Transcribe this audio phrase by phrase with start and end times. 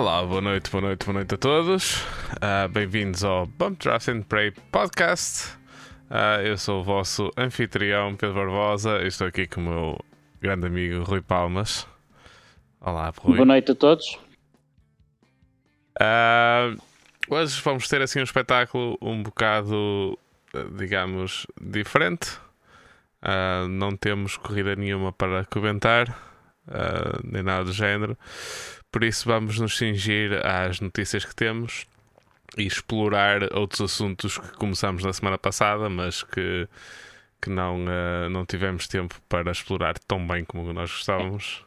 [0.00, 2.00] Olá, boa noite, boa noite, boa noite a todos.
[2.36, 5.54] Uh, Bem-vindos ao Bump Draft and Pray Podcast.
[6.08, 10.00] Uh, eu sou o vosso anfitrião Pedro Barbosa e estou aqui com o meu
[10.40, 11.86] grande amigo Rui Palmas.
[12.80, 13.36] Olá, Rui.
[13.36, 14.18] Boa noite a todos.
[16.00, 16.80] Uh,
[17.28, 20.18] hoje vamos ter assim um espetáculo um bocado,
[20.78, 22.38] digamos, diferente.
[23.22, 26.08] Uh, não temos corrida nenhuma para comentar,
[26.68, 28.16] uh, nem nada do género.
[28.90, 31.86] Por isso, vamos nos cingir às notícias que temos
[32.56, 36.68] e explorar outros assuntos que começamos na semana passada, mas que,
[37.40, 41.64] que não, uh, não tivemos tempo para explorar tão bem como nós gostávamos.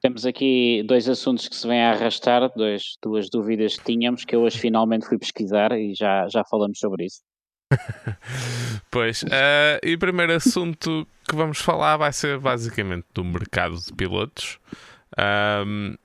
[0.00, 4.36] Temos aqui dois assuntos que se vêm a arrastar, dois, duas dúvidas que tínhamos, que
[4.36, 7.22] eu hoje finalmente fui pesquisar e já, já falamos sobre isso.
[8.90, 13.92] pois, uh, e o primeiro assunto que vamos falar vai ser basicamente do mercado de
[13.92, 14.60] pilotos.
[15.18, 15.96] Um,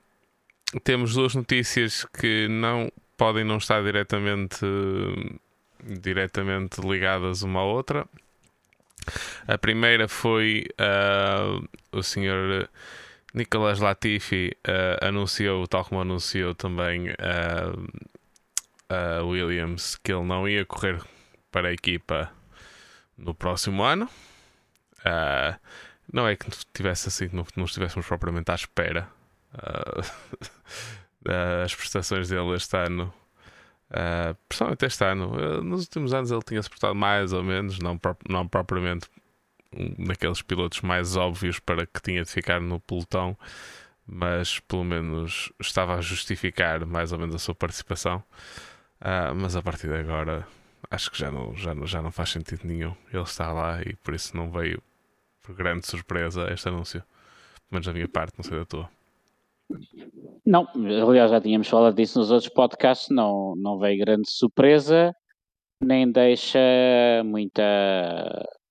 [0.80, 4.66] temos duas notícias que não podem não estar diretamente,
[5.84, 8.08] diretamente ligadas uma à outra.
[9.48, 12.70] A primeira foi uh, o senhor
[13.34, 17.88] Nicolas Latifi uh, anunciou, tal como anunciou também uh,
[19.26, 21.02] Williams, que ele não ia correr
[21.52, 22.32] para a equipa
[23.18, 24.10] no próximo ano.
[26.12, 29.21] não é que tivesse assim, não, não estivéssemos propriamente à espera
[31.22, 33.14] das prestações dele este ano.
[33.90, 38.00] Uh, principalmente este ano, nos últimos anos ele tinha se portado mais ou menos, não,
[38.30, 39.10] não propriamente
[39.74, 43.38] um pilotos mais óbvios para que tinha de ficar no pelotão,
[44.06, 48.24] mas pelo menos estava a justificar mais ou menos a sua participação.
[49.02, 50.48] Uh, mas a partir de agora
[50.90, 52.96] acho que já não, já, não, já não faz sentido nenhum.
[53.12, 54.82] Ele está lá e por isso não veio
[55.42, 57.02] por grande surpresa este anúncio.
[57.02, 58.90] Pelo menos da minha parte, não sei da tua.
[60.46, 60.68] Não,
[61.08, 65.14] aliás já tínhamos falado disso nos outros podcasts, não, não veio grande surpresa,
[65.82, 66.60] nem deixa
[67.26, 67.64] muita,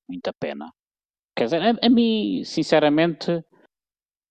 [0.08, 0.70] muita pena.
[1.36, 3.42] Quer dizer, a, a mim, sinceramente,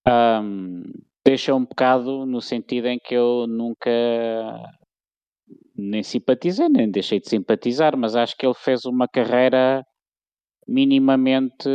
[0.08, 0.84] um,
[1.25, 3.90] deixa um bocado no sentido em que eu nunca
[5.75, 9.84] nem simpatizei, nem deixei de simpatizar, mas acho que ele fez uma carreira
[10.68, 11.68] minimamente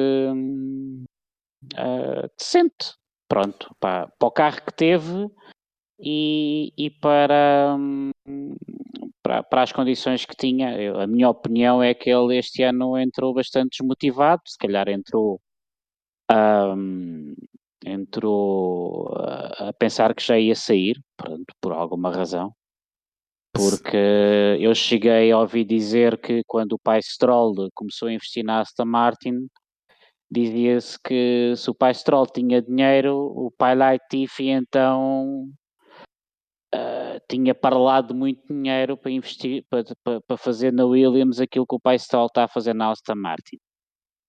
[1.74, 2.94] uh, decente.
[3.34, 5.28] Pronto, para o carro que teve
[5.98, 7.76] e, e para,
[9.20, 10.80] para, para, as condições que tinha.
[10.80, 15.40] Eu, a minha opinião é que ele este ano entrou bastante desmotivado, se calhar entrou,
[16.30, 17.34] um,
[17.84, 22.54] entrou a, a, pensar que já ia sair, pronto, por alguma razão.
[23.52, 23.96] Porque
[24.60, 28.84] eu cheguei a ouvir dizer que quando o pai Stroll começou a investir na Aston
[28.84, 29.48] Martin,
[30.34, 35.48] dizia-se que se o pai Stroll tinha dinheiro, o pai Latifi então
[36.74, 41.76] uh, tinha parlado muito dinheiro para investir, para, para, para, fazer na Williams aquilo que
[41.76, 43.58] o pai Stroll está a fazer na Aston Martin.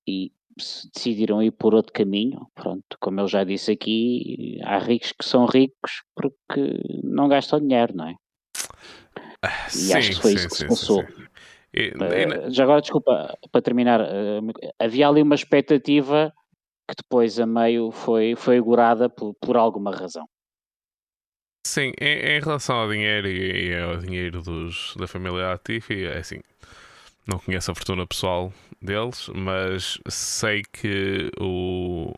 [0.07, 2.47] E decidiram ir por outro caminho.
[2.53, 7.95] Pronto, como eu já disse aqui, há ricos que são ricos porque não gastam dinheiro,
[7.95, 8.15] não é?
[9.41, 11.03] Ah, e sim, acho que foi sim, isso que se passou.
[11.75, 16.33] E, uh, já agora, desculpa, para terminar, uh, havia ali uma expectativa
[16.87, 20.25] que depois a meio foi, foi agorada por, por alguma razão.
[21.65, 26.19] Sim, em, em, relação ao dinheiro e, e, ao dinheiro dos, da família Latifi, é
[26.19, 26.39] assim,
[27.27, 32.13] não conheço a fortuna pessoal deles, mas sei que o,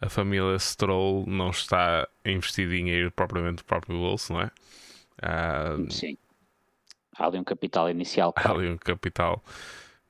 [0.00, 4.50] a família Stroll não está a investir dinheiro propriamente do próprio bolso, não é?
[5.22, 6.16] Uh, Sim.
[7.18, 8.32] Há ali um capital inicial.
[8.36, 9.42] Há ali um capital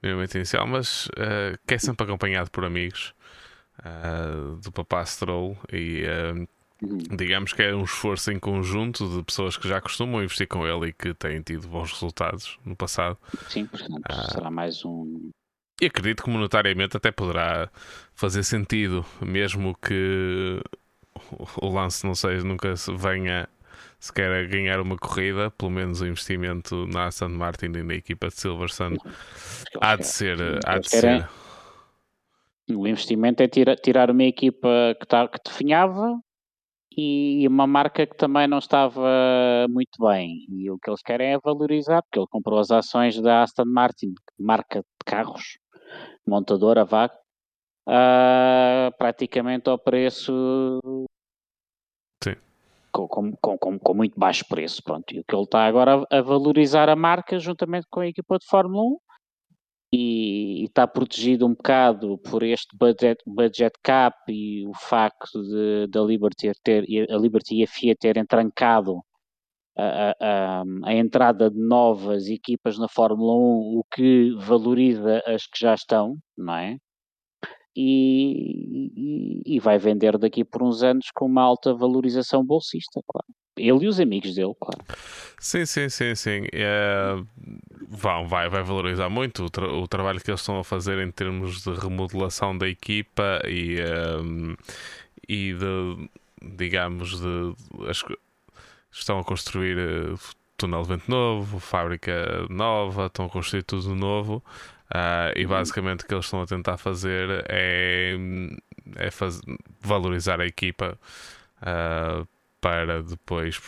[0.02, 3.14] minimamente inicial, mas uh, que é sempre acompanhado por amigos
[3.80, 6.48] uh, do papá Stroll e uh,
[7.16, 10.88] digamos que é um esforço em conjunto de pessoas que já costumam investir com ele
[10.88, 13.16] e que têm tido bons resultados no passado.
[13.48, 14.02] Sim, portanto,
[14.32, 15.30] será mais um.
[15.80, 17.70] E acredito que monetariamente até poderá
[18.14, 20.60] fazer sentido, mesmo que
[21.60, 23.48] o lance, não sei, nunca venha
[24.06, 28.28] se quer ganhar uma corrida, pelo menos o investimento na Aston Martin e na equipa
[28.28, 28.98] de Silverstone
[29.80, 30.38] há de ser.
[30.64, 31.28] Há de ser.
[32.70, 36.18] O investimento é tira, tirar uma equipa que, tá, que definhava
[36.96, 40.46] e uma marca que também não estava muito bem.
[40.48, 44.14] E o que eles querem é valorizar, porque ele comprou as ações da Aston Martin,
[44.38, 45.58] marca de carros,
[46.26, 47.06] montadora, vá,
[47.86, 50.32] uh, praticamente ao preço
[52.96, 54.82] com, com, com, com, muito baixo preço.
[54.82, 55.12] Pronto.
[55.12, 58.46] E o que ele está agora a, valorizar a marca juntamente com a equipa de
[58.46, 58.96] Fórmula 1
[59.92, 65.86] e, e está protegido um bocado por este budget, budget cap e o facto de,
[65.88, 69.00] da Liberty ter, a Liberty e a FIA terem trancado
[69.76, 75.60] a, a, a, entrada de novas equipas na Fórmula 1, o que valoriza as que
[75.60, 76.78] já estão, não é?
[77.76, 83.26] E, e, vai vender daqui por uns anos com uma alta valorização bolsista, claro.
[83.58, 84.82] Ele e os amigos dele, claro.
[85.38, 86.46] Sim, sim, sim, sim.
[86.52, 87.16] É,
[87.88, 91.10] vão, vai, vai valorizar muito o, tra o, trabalho que eles estão a fazer em
[91.10, 93.76] termos de remodelação da equipa e,
[94.20, 94.56] um, ehm,
[95.28, 96.10] e de,
[96.56, 97.54] digamos, de,
[98.90, 100.18] estão a construir uh,
[100.56, 104.42] túnel de vento novo, fábrica nova, estão a construir tudo novo.
[104.86, 105.50] Uh, e uhum.
[105.50, 108.16] basicamente o que eles estão a tentar fazer é,
[108.96, 109.40] é faz,
[109.80, 110.96] valorizar a equipa
[111.60, 112.26] uh,
[112.60, 113.60] para depois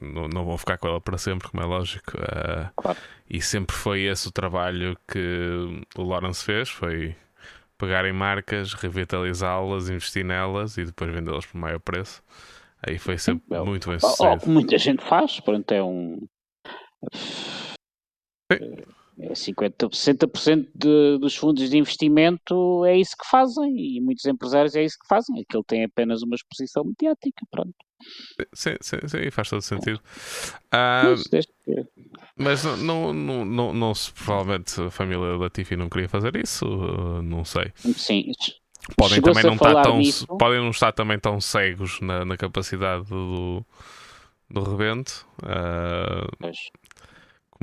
[0.00, 2.12] não, não vão ficar com ela para sempre, como é lógico.
[2.18, 2.98] Uh, claro.
[3.28, 7.16] E sempre foi esse o trabalho que o Lawrence fez, foi
[7.78, 12.22] pegarem marcas, revitalizá-las, investir nelas e depois vendê-las por maior preço.
[12.86, 14.42] Aí foi sempre Sim, é muito bem sucedido.
[14.44, 16.26] Oh, muita gente faz, pronto, é um.
[18.52, 18.76] Sim.
[19.18, 24.74] É 50%, 60% de, dos fundos de investimento é isso que fazem e muitos empresários
[24.74, 25.40] é isso que fazem.
[25.40, 27.74] Aquilo tem apenas uma exposição mediática, pronto.
[28.52, 30.00] Sim, sim, sim faz todo sentido.
[30.70, 31.14] Ah,
[32.36, 36.66] mas não, não, não, não, se provavelmente a família Latifi não queria fazer isso,
[37.22, 37.72] não sei.
[37.76, 38.32] Sim,
[38.96, 40.02] podem também não estar tão
[40.38, 43.64] podem não estar também tão cegos na, na capacidade do,
[44.50, 45.26] do rebento.
[45.42, 46.52] Uh,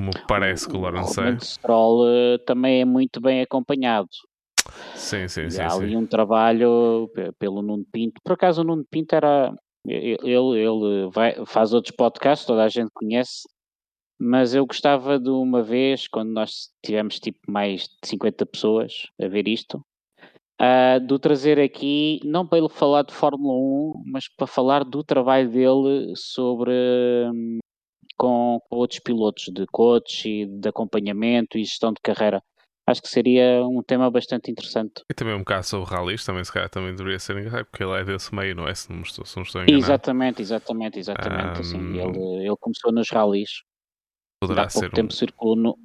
[0.01, 1.29] como parece que o Lawrence é.
[1.31, 4.09] O Stroll uh, também é muito bem acompanhado.
[4.95, 5.61] Sim, sim, e sim.
[5.61, 5.95] Há ali sim.
[5.95, 8.19] um trabalho pelo Nuno Pinto.
[8.23, 9.53] Por acaso o Nuno Pinto era.
[9.85, 13.41] Ele, ele vai, faz outros podcasts, toda a gente conhece,
[14.19, 19.27] mas eu gostava de uma vez, quando nós tivemos tipo mais de 50 pessoas a
[19.27, 19.83] ver isto,
[20.61, 24.83] uh, de o trazer aqui, não para ele falar de Fórmula 1, mas para falar
[24.83, 26.71] do trabalho dele sobre
[27.33, 27.57] um,
[28.17, 32.41] com, outros pilotos de coach e de acompanhamento e gestão de carreira.
[32.87, 35.03] Acho que seria um tema bastante interessante.
[35.09, 37.93] E também um bocado sobre rallies, também se calhar também deveria ser engraçado, porque ele
[37.93, 38.73] é desse meio, não é?
[38.73, 39.83] Se não estou, se não estou enganado.
[39.83, 41.57] Exatamente, exatamente, exatamente.
[41.57, 41.61] Um...
[41.61, 43.61] Assim, ele, ele começou nos rallies.
[44.41, 45.15] Poderá Há pouco ser tempo um...
[45.15, 45.77] circulou no...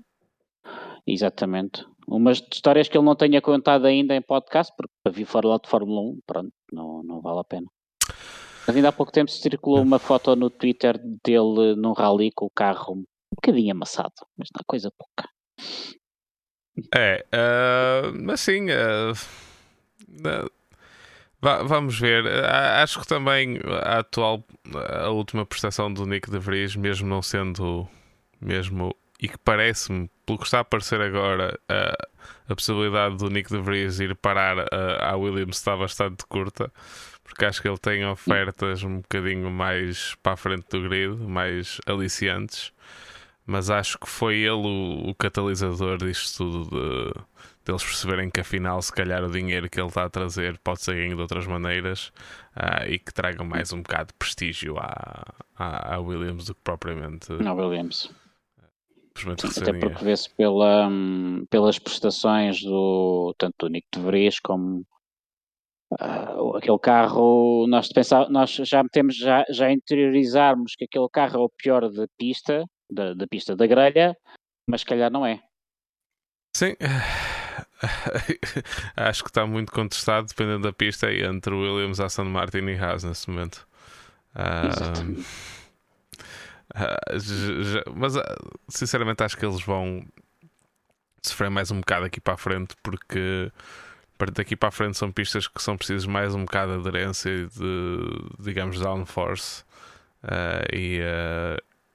[1.06, 1.86] Exatamente.
[2.08, 5.58] Umas histórias que ele não tenha contado ainda em podcast, porque para vir fora lá
[5.62, 7.66] de Fórmula 1, pronto, não, não vale a pena.
[8.66, 12.50] Mas ainda há pouco tempo circulou uma foto no Twitter dele num rally com o
[12.50, 13.04] carro um
[13.34, 15.28] bocadinho amassado, mas não coisa pouca.
[16.94, 19.12] É, uh, mas sim, uh,
[20.10, 20.50] uh,
[21.40, 22.26] vamos ver.
[22.82, 27.88] acho que também a atual, a última prestação do Nick de Vries, mesmo não sendo
[28.40, 31.96] mesmo e que parece-me, pelo que está a aparecer agora, a,
[32.48, 36.70] a possibilidade do Nick de Vries ir parar a, a Williams está bastante curta,
[37.26, 41.80] porque acho que ele tem ofertas um bocadinho mais para a frente do grid, mais
[41.86, 42.72] aliciantes,
[43.44, 47.20] mas acho que foi ele o, o catalisador disto tudo de
[47.64, 50.94] deles perceberem que afinal se calhar o dinheiro que ele está a trazer pode ser
[50.94, 52.12] ganho de outras maneiras
[52.56, 55.24] uh, e que traga mais um bocado de prestígio à,
[55.56, 57.32] à, à Williams do que propriamente.
[57.32, 58.08] Não, Williams.
[59.60, 64.86] Até porque vê-se pela, hum, pelas prestações do tanto do Nick de Vries como
[65.92, 71.44] uh, aquele carro, nós, pensar, nós já metemos, já, já interiorizarmos que aquele carro é
[71.44, 74.16] o pior da pista, da, da pista da grelha,
[74.68, 75.40] mas se calhar não é.
[76.56, 76.74] Sim,
[78.96, 83.04] acho que está muito contestado, dependendo da pista, entre o Williams, Aston Martin e Haas
[83.04, 83.66] nesse momento.
[84.34, 85.22] Uh.
[86.74, 88.14] Uh, já, mas
[88.68, 90.04] sinceramente acho que eles vão
[91.22, 93.50] sofrer mais um bocado aqui para a frente porque
[94.32, 97.46] daqui para a frente são pistas que são precisas mais um bocado de aderência e
[97.46, 99.62] de digamos downforce
[100.24, 101.00] uh, e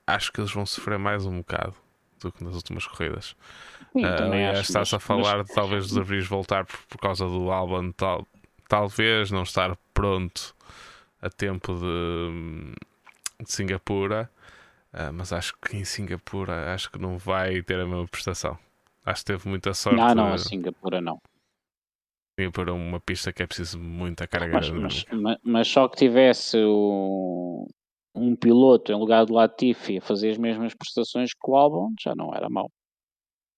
[0.05, 1.75] acho que eles vão sofrer mais um bocado
[2.19, 3.35] do que nas últimas corridas.
[4.59, 5.47] Está-se a falar mas...
[5.47, 8.27] de talvez os avios voltar por, por, causa do Albon, tal,
[8.69, 10.55] talvez não estar pronto
[11.21, 12.73] a tempo de,
[13.43, 14.29] de Singapura.
[14.93, 18.57] Uh, mas acho que em Singapura acho que não vai ter a mesma prestação.
[19.05, 19.97] Acho que teve muita sorte.
[19.97, 21.21] Não, não, a Singapura não.
[22.43, 26.57] É uma pista que é preciso muita carga mas, mas, mas, mas, só que tivesse
[26.57, 27.67] o,
[28.15, 32.13] um piloto em lugar de Latifi a fazer as mesmas prestações que o Albon, já
[32.15, 32.69] não era mau.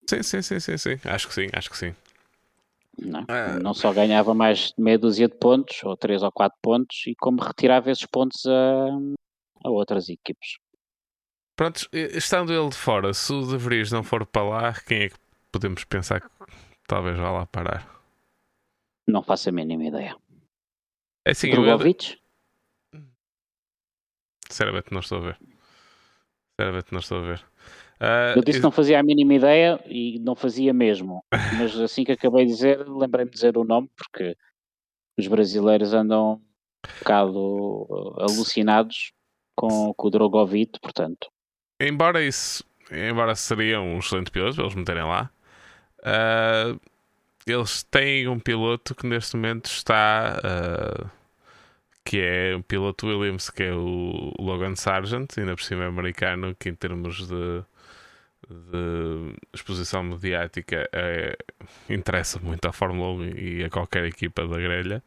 [0.10, 1.00] Sim, sim, sim, sim, sim.
[1.06, 1.96] Acho que sim, acho que sim.
[3.00, 3.60] Não, ah.
[3.60, 7.16] não só ganhava mais de meia dúzia de pontos, ou três ou quatro pontos, e
[7.16, 8.88] como retirava esses pontos a,
[9.66, 10.58] a outras equipes.
[11.56, 15.10] Pronto, estando ele de fora, se o De Vries não for para lá, quem é
[15.10, 15.16] que
[15.52, 16.28] podemos pensar que
[16.88, 17.88] talvez vá lá parar?
[19.08, 20.16] Não faço a mínima ideia.
[21.26, 22.20] É assim, Drogovic?
[22.94, 23.02] Eu...
[24.48, 25.40] Sinceramente, não estou a ver.
[26.52, 27.46] Sinceramente, não estou a ver.
[28.00, 31.24] Uh, eu disse que não fazia a mínima ideia e não fazia mesmo.
[31.58, 34.36] Mas assim que acabei de dizer, lembrei-me de dizer o nome, porque
[35.18, 39.14] os brasileiros andam um bocado ah, alucinados
[39.56, 41.30] com, com o Drogovic, portanto.
[41.80, 45.30] Embora isso, embora seria um excelente piloto, eles meterem lá,
[46.00, 46.80] uh,
[47.48, 50.40] eles têm um piloto que neste momento está.
[50.44, 51.24] Uh,
[52.06, 56.56] que é um piloto Williams, que é o Logan Sargent, ainda por cima é americano,
[56.56, 57.64] que em termos de,
[58.50, 61.38] de exposição mediática é,
[61.90, 65.04] interessa muito à Fórmula 1 e a qualquer equipa da grelha.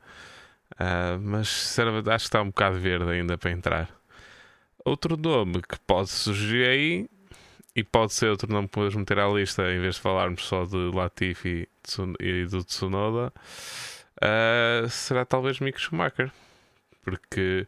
[0.72, 3.90] Uh, mas acho que está um bocado verde ainda para entrar.
[4.84, 7.08] Outro nome que pode surgir aí
[7.74, 10.64] e pode ser outro nome que podemos meter à lista em vez de falarmos só
[10.64, 11.68] de Latifi
[12.20, 13.32] e do Tsunoda
[14.22, 16.32] uh, será talvez Mick Schumacher
[17.02, 17.66] porque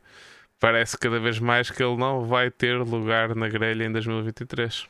[0.59, 4.87] parece cada vez mais que ele não vai ter lugar na grelha em 2023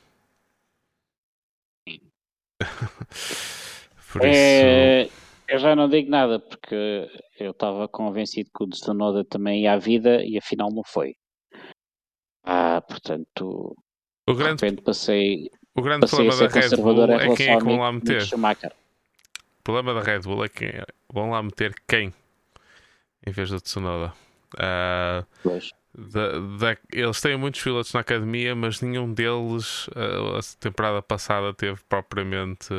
[4.12, 7.08] por é, isso eu já não digo nada porque
[7.40, 11.14] eu estava convencido que o Tsunoda também ia à vida e afinal não foi.
[12.44, 13.74] Ah, portanto,
[14.28, 17.56] o grande, de repente passei, o grande passei problema da Red Bull é quem é
[17.56, 18.22] que vão lá meter.
[18.22, 18.38] O
[19.68, 20.82] problema da Red Bull é que
[21.12, 22.14] vão lá meter quem
[23.26, 24.14] em vez do Tsunoda.
[24.54, 25.74] Uh, pois.
[25.94, 31.52] Da, da, eles têm muitos pilotos na academia, mas nenhum deles uh, a temporada passada
[31.52, 32.72] teve propriamente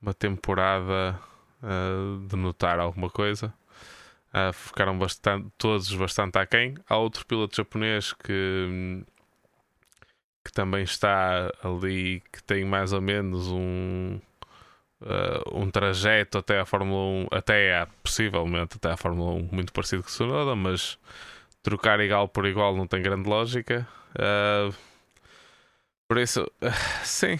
[0.00, 1.18] uma temporada
[1.60, 3.52] uh, de notar alguma coisa.
[4.32, 6.76] Uh, ficaram bastante, todos bastante aquém.
[6.88, 9.04] Há outro piloto japonês que,
[10.44, 14.20] que também está ali, que tem mais ou menos um,
[15.02, 19.72] uh, um trajeto até a Fórmula 1, até a, possivelmente até a Fórmula 1, muito
[19.72, 20.98] parecido com o Tsunoda, mas
[21.62, 23.86] trocar igual por igual não tem grande lógica.
[24.14, 24.74] Uh,
[26.08, 26.50] por isso,
[27.04, 27.38] sim.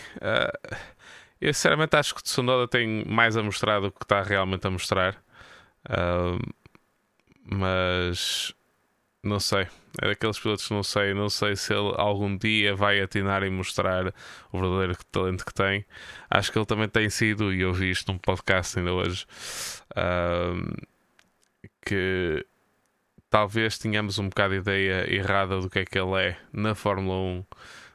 [1.40, 4.70] eu sinceramente acho que o Tsunoda tem mais a mostrar do que está realmente a
[4.70, 5.22] mostrar.
[7.44, 8.54] Mas
[9.22, 9.66] não sei.
[10.00, 11.12] É daqueles pilotos que não sei.
[11.14, 14.14] Não sei se ele algum dia vai atinar e mostrar
[14.50, 15.84] o verdadeiro talento que tem.
[16.30, 19.26] Acho que ele também tem sido, e eu vi isto num podcast ainda hoje,
[19.92, 20.86] uh,
[21.84, 22.46] que
[23.28, 27.16] talvez tenhamos um bocado de ideia errada do que é que ele é na Fórmula
[27.16, 27.38] 1.
[27.40, 27.46] Uh,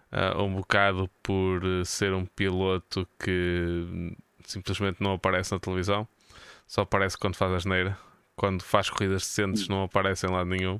[0.10, 6.08] ah, um bocado por ser um piloto que simplesmente não aparece na televisão,
[6.66, 7.98] só aparece quando faz a geneira
[8.38, 10.80] quando faz corridas decentes não aparece em lado nenhum.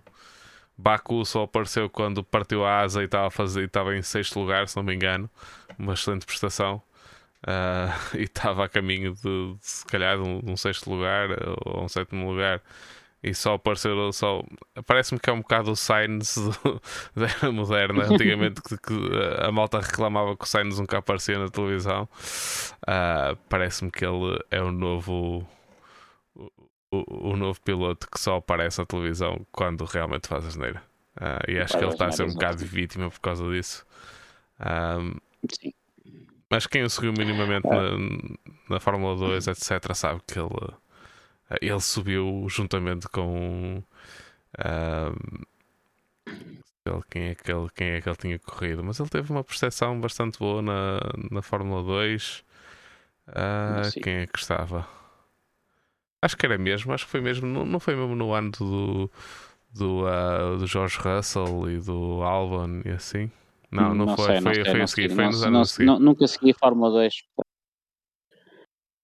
[0.78, 4.68] Baku só apareceu quando partiu a asa e estava, a fazer, estava em sexto lugar,
[4.68, 5.30] se não me engano.
[5.78, 6.82] Uma excelente prestação.
[7.44, 11.30] Uh, e estava a caminho de, de se calhar de um, de um, sexto lugar
[11.66, 12.62] ou um sétimo lugar.
[13.24, 14.14] E só apareceu.
[14.14, 14.44] Só,
[14.86, 16.82] Parece-me que é um bocado o Sainz do,
[17.16, 18.06] da era moderna.
[18.14, 18.94] Antigamente que, que,
[19.40, 22.08] a malta reclamava que o Sainz nunca aparecia na televisão.
[22.84, 25.48] Uh, Parece-me que ele é o novo
[27.08, 30.82] o, o, novo piloto que só aparece na televisão quando realmente faz a geneira.
[31.18, 33.86] Uh, e acho que ele está a ser um bocado vítima por causa disso.
[34.60, 35.16] Um,
[35.52, 35.74] Sim.
[36.50, 37.92] Mas quem o seguiu minimamente na,
[38.70, 40.50] na Fórmula 2, etc., sabe que ele,
[41.50, 43.84] ah, ele subiu juntamente com.
[44.66, 45.14] Um,
[47.10, 48.82] quem, é que ele, quem é que ele tinha corrido?
[48.84, 51.00] Mas ele teve uma percepção bastante boa na,
[51.30, 52.46] na Fórmula 2.
[53.28, 54.88] Uh, quem é que estava?
[56.22, 59.12] Acho que era mesmo, acho que foi mesmo, não, não foi mesmo no ano do,
[59.74, 63.32] do, uh, do George Russell e do Albon e assim.
[63.72, 66.00] Não, não, não foi, sei, foi, sei, foi a seguir, foi nos anos a seguir.
[66.00, 67.14] Nunca segui Fórmula 2.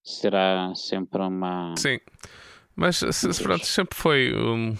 [0.02, 1.74] Será sempre uma.
[1.76, 2.00] Sim,
[2.74, 4.76] mas se, pronto, sempre foi um.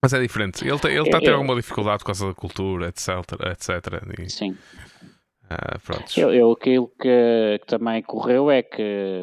[0.00, 0.64] Mas é diferente.
[0.64, 3.08] Ele está ele tá a ter eu, alguma dificuldade por causa da cultura, etc.
[3.50, 4.18] etc.
[4.18, 4.52] E, sim.
[4.52, 9.22] Uh, eu, eu, aquilo que, que, também correu é que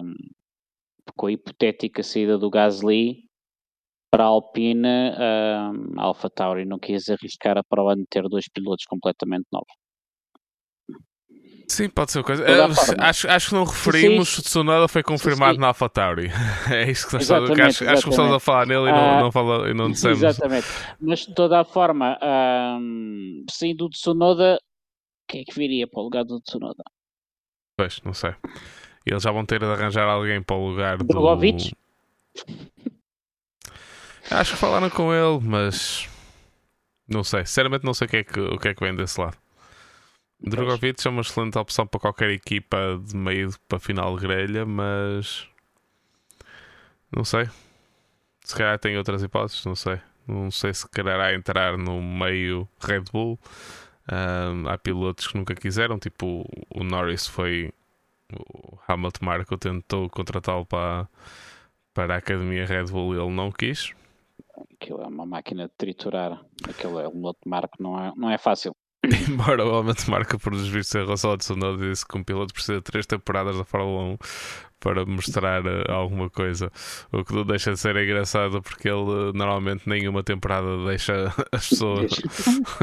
[1.16, 3.24] com a hipotética saída do Gasly
[4.12, 8.86] para a Alpine, a Alpha Tauri não quis arriscar a prova de ter dois pilotos
[8.86, 9.74] completamente novos.
[11.68, 12.44] Sim, pode ser uma coisa.
[12.44, 15.62] Uh, acho, acho que não referimos, o Tsunoda foi confirmado sim.
[15.62, 16.30] na AlphaTauri.
[16.72, 19.22] é isso que nós estamos acho, acho que começamos a falar nele e não, uh,
[19.22, 20.22] não, fala, e não dissemos.
[20.22, 20.68] Exatamente.
[21.00, 22.20] Mas de toda a forma,
[22.80, 24.60] um, saindo do Tsunoda,
[25.28, 26.84] quem é que viria para o lugar do Tsunoda?
[27.78, 28.36] Pois, não sei.
[29.06, 31.04] E eles já vão ter de arranjar alguém para o lugar do.
[31.06, 31.76] Drogovic?
[34.32, 36.10] Acho que falaram com ele, mas.
[37.08, 37.46] Não sei.
[37.46, 39.38] Sinceramente, não sei o que é que, o que, é que vem desse lado.
[40.40, 45.48] Drogovic é uma excelente opção para qualquer equipa de meio para final de grelha, mas.
[47.16, 47.50] Não sei.
[48.42, 50.00] Se calhar tem outras hipóteses, não sei.
[50.28, 53.40] Não sei se quererá entrar no meio Red Bull.
[54.12, 57.72] Um, há pilotos que nunca quiseram, tipo o Norris foi.
[58.36, 61.08] O Hamilton Marco tentou contratá-lo para,
[61.94, 63.94] para a Academia Red Bull e ele não quis.
[64.74, 66.44] Aquilo é uma máquina de triturar.
[66.68, 68.76] Aquilo é um outro marco, não é, não é fácil.
[69.30, 72.78] Embora o de marca por desvios em relação ao Tsunoda disse que um piloto precisa
[72.78, 74.18] de três temporadas da Fórmula 1
[74.84, 76.70] para mostrar uh, alguma coisa.
[77.12, 81.70] O que não deixa de ser engraçado porque ele uh, normalmente nenhuma temporada deixa as
[81.70, 82.12] pessoas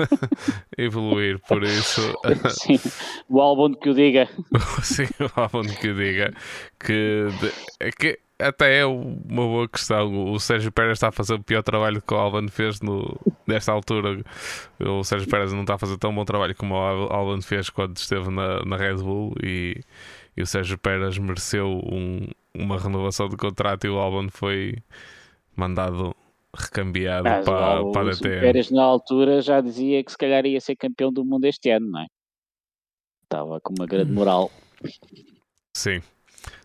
[0.78, 2.00] evoluir, por isso.
[2.48, 2.80] Sim,
[3.28, 4.28] o álbum que o diga.
[4.82, 6.32] Sim, o álbum que o diga.
[6.78, 7.28] Que,
[7.98, 10.32] que até é uma boa questão.
[10.32, 13.14] O Sérgio Pérez está a fazer o pior trabalho que o Alban fez no,
[13.46, 14.24] nesta altura.
[14.80, 17.98] O Sérgio Pérez não está a fazer tão bom trabalho como o Alban fez quando
[17.98, 19.82] esteve na, na Red Bull e,
[20.40, 24.78] e o Sérgio Pérez mereceu um, uma renovação de contrato e o Alban foi
[25.54, 26.16] mandado
[26.56, 28.38] recambiado para, o, para a DTM.
[28.38, 31.70] O Pérez na altura já dizia que se calhar ia ser campeão do mundo este
[31.70, 32.06] ano, não é?
[33.24, 34.50] Estava com uma grande moral.
[35.76, 36.02] Sim.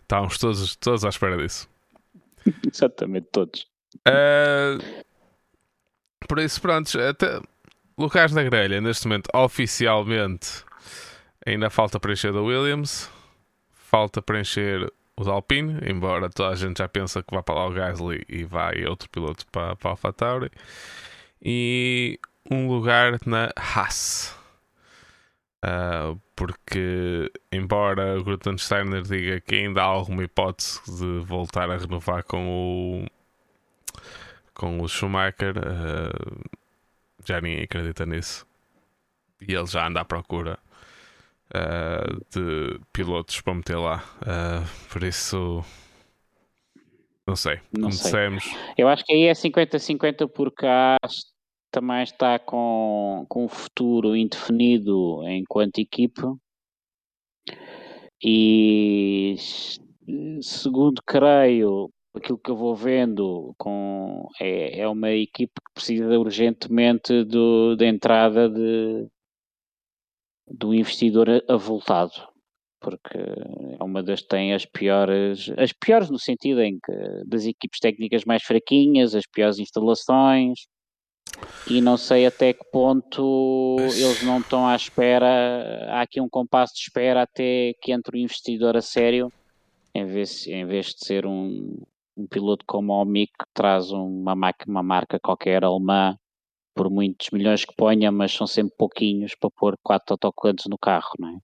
[0.00, 1.68] Estávamos todos, todos à espera disso.
[2.72, 3.66] Exatamente, todos.
[4.08, 5.04] Uh,
[6.26, 7.40] por isso, pronto, até
[7.98, 10.64] Lucas na grelha, neste momento, oficialmente,
[11.44, 13.10] ainda falta preencher da Williams,
[13.86, 17.66] falta preencher o da Alpine, embora toda a gente já pensa que vai para lá
[17.66, 20.50] o Gasly e vai outro piloto para, para a AlphaTauri,
[21.42, 22.18] e
[22.50, 24.36] um lugar na Haas.
[25.64, 31.76] Uh, porque, embora o Grutan Steiner diga que ainda há alguma hipótese de voltar a
[31.76, 33.06] renovar com o
[34.54, 36.50] com o Schumacher, uh,
[37.24, 38.46] já ninguém acredita nisso.
[39.40, 40.58] E ele já anda à procura
[41.54, 44.02] uh, de pilotos para meter lá.
[44.92, 45.64] por isso,
[47.26, 47.60] não sei.
[47.72, 48.44] Não Comecemos.
[48.44, 48.58] Sei.
[48.78, 50.96] Eu acho que aí é 50-50 porque há
[51.70, 56.22] também está com, com um futuro indefinido enquanto equipe
[58.24, 59.36] e
[60.40, 67.24] segundo creio aquilo que eu vou vendo com é, é uma equipe que precisa urgentemente
[67.24, 69.06] do, da entrada de
[70.48, 72.14] do investidor avultado
[72.80, 76.92] porque é uma das tem as piores as piores no sentido em que
[77.26, 80.66] das equipes técnicas mais fraquinhas as piores instalações
[81.68, 86.74] e não sei até que ponto eles não estão à espera, há aqui um compasso
[86.74, 89.32] de espera até que entre o investidor a sério,
[89.94, 91.76] em vez, em vez de ser um,
[92.16, 94.34] um piloto como o Mick que traz uma,
[94.66, 96.16] uma marca qualquer alemã
[96.76, 101.10] por muitos milhões que ponha, mas são sempre pouquinhos para pôr quatro autocolantes no carro,
[101.18, 101.38] não é?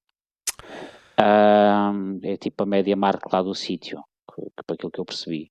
[1.24, 5.50] Um, é tipo a média marca lá do sítio, para aquilo que eu percebi.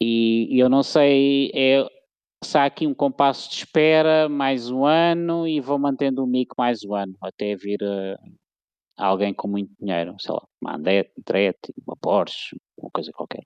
[0.00, 1.84] E, e eu não sei, é,
[2.44, 6.54] se há aqui um compasso de espera, mais um ano, e vou mantendo o mico
[6.58, 8.16] mais um ano, até vir uh,
[8.98, 13.42] alguém com muito dinheiro, sei lá, uma Andretti, uma Porsche, uma coisa qualquer.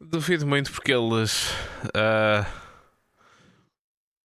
[0.00, 1.52] Duvido muito porque eles
[1.86, 2.61] uh,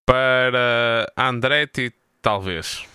[0.08, 2.88] para Andretti talvez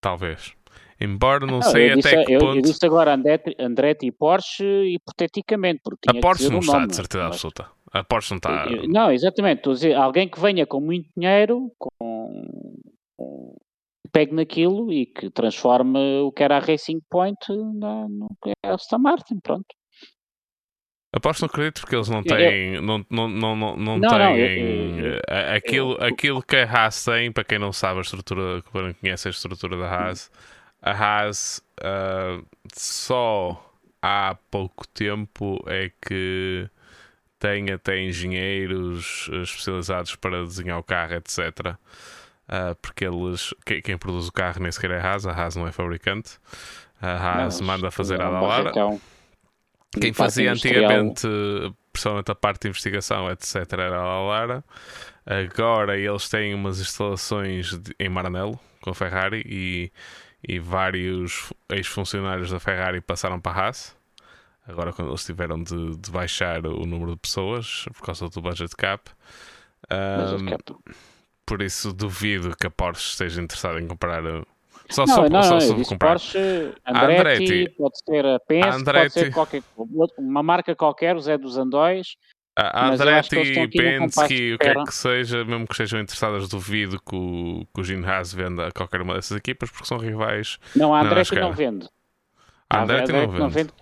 [0.00, 0.52] talvez
[0.98, 4.12] embora não, não sei até disse, que eu, ponto eu disse agora Andretti, Andretti e
[4.12, 7.34] Porsche hipoteticamente porque a Porsche não está de certeza mas...
[7.34, 8.66] absoluta a Porsche não está.
[8.86, 9.58] Não, exatamente.
[9.58, 12.74] Estou a dizer, alguém que venha com muito dinheiro, com,
[13.16, 13.56] com
[14.12, 18.68] pegue naquilo e que transforme o que era a Racing Point na, no que é
[18.68, 19.66] a Aston Martin, pronto.
[21.10, 22.74] Aposto não acredito porque eles não têm.
[22.74, 24.98] Eu, não, não, não, não, não, não têm.
[24.98, 25.20] Eu, eu,
[25.56, 29.28] aquilo, aquilo que a Haas tem, para quem não sabe a estrutura, quem não conhece
[29.28, 30.30] a estrutura da Haas,
[30.82, 32.44] a Haas uh,
[32.74, 36.68] só há pouco tempo é que
[37.38, 41.38] tem até engenheiros eh, especializados para desenhar o carro, etc.
[42.48, 45.54] Uh, porque eles, quem, quem, produz o carro nem sequer é a Haas, a Haas
[45.54, 46.38] não é fabricante.
[47.00, 48.72] A Haas não, manda fazer a da Lara.
[49.92, 51.26] Quem fazia antigamente,
[51.92, 54.64] principalmente a parte de investigação, etc., era a Lara.
[55.24, 59.92] Agora eles têm umas instalações de, em Maranello com a Ferrari e,
[60.46, 63.98] e vários ex-funcionários da Ferrari passaram para a Haas
[64.68, 68.76] agora quando eles tiveram de, de, baixar o número de pessoas por causa do budget
[68.76, 69.10] cap.
[69.90, 70.78] Um,
[71.46, 74.22] por isso duvido que a Porsche esteja interessada em comprar.
[74.90, 76.10] Só, não, só, não, só, só comprar.
[76.10, 76.38] Porsche,
[76.86, 79.62] Andretti, Andretti, pode ser a Penske, Andretti, pode ser qualquer,
[80.18, 82.16] uma marca qualquer, o Zé dos Andóis.
[82.56, 87.14] A Andretti e Penske, o que é que seja, mesmo que estejam interessadas, duvido que
[87.14, 90.58] o, que o Gene Haas venda a qualquer uma dessas equipas porque são rivais.
[90.74, 91.88] Não, a Andretti não vende.
[92.70, 93.38] A Andretti, não vende.
[93.38, 93.72] Não vende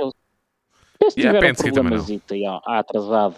[1.11, 2.63] se e a Penske também não.
[2.67, 3.37] Aí, atrasado.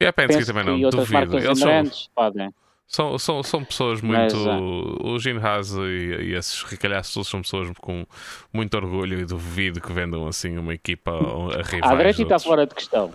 [0.00, 1.32] E a Penske também não, outras duvido.
[1.32, 2.54] Marcas eles são, podem.
[2.88, 4.34] São, são, são pessoas muito.
[4.34, 4.60] Mas,
[5.04, 8.06] o Gene Haas e, e esses ricalhaços são pessoas com
[8.50, 11.82] muito orgulho e duvido que vendam assim uma equipa a rivais.
[11.82, 13.12] A Andretti está fora de questão.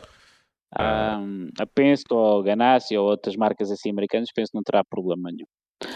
[0.75, 1.17] Ah.
[1.19, 5.47] Um, penso ou Ganassi ou outras marcas assim americanas, penso que não terá problema nenhum.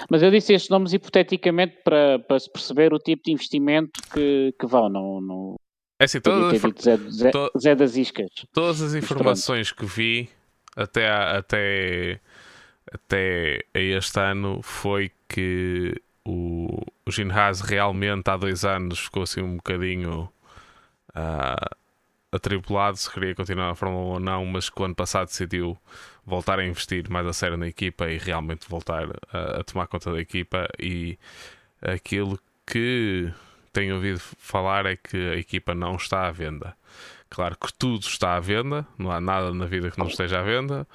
[0.09, 4.53] Mas eu disse estes nomes hipoteticamente para, para se perceber o tipo de investimento que,
[4.59, 4.89] que vão.
[4.89, 5.55] No, no...
[5.99, 8.29] É assim, todas, Zé, Zé, to, Zé das Iscas.
[8.51, 10.29] Todas as informações que vi
[10.75, 12.19] até, até
[12.91, 19.41] até a este ano foi que o, o Ginhaz realmente há dois anos ficou assim
[19.41, 20.30] um bocadinho
[21.10, 21.76] uh,
[22.32, 25.78] atribulado se queria continuar na Fórmula 1 ou não, mas que o ano passado decidiu
[26.26, 30.12] voltar a investir mais a sério na equipa e realmente voltar a, a tomar conta
[30.12, 31.17] da equipa e
[31.82, 33.32] aquilo que
[33.71, 36.76] tenho ouvido falar é que a equipa não está à venda.
[37.30, 40.43] Claro que tudo está à venda, não há nada na vida que não esteja à
[40.43, 40.88] venda,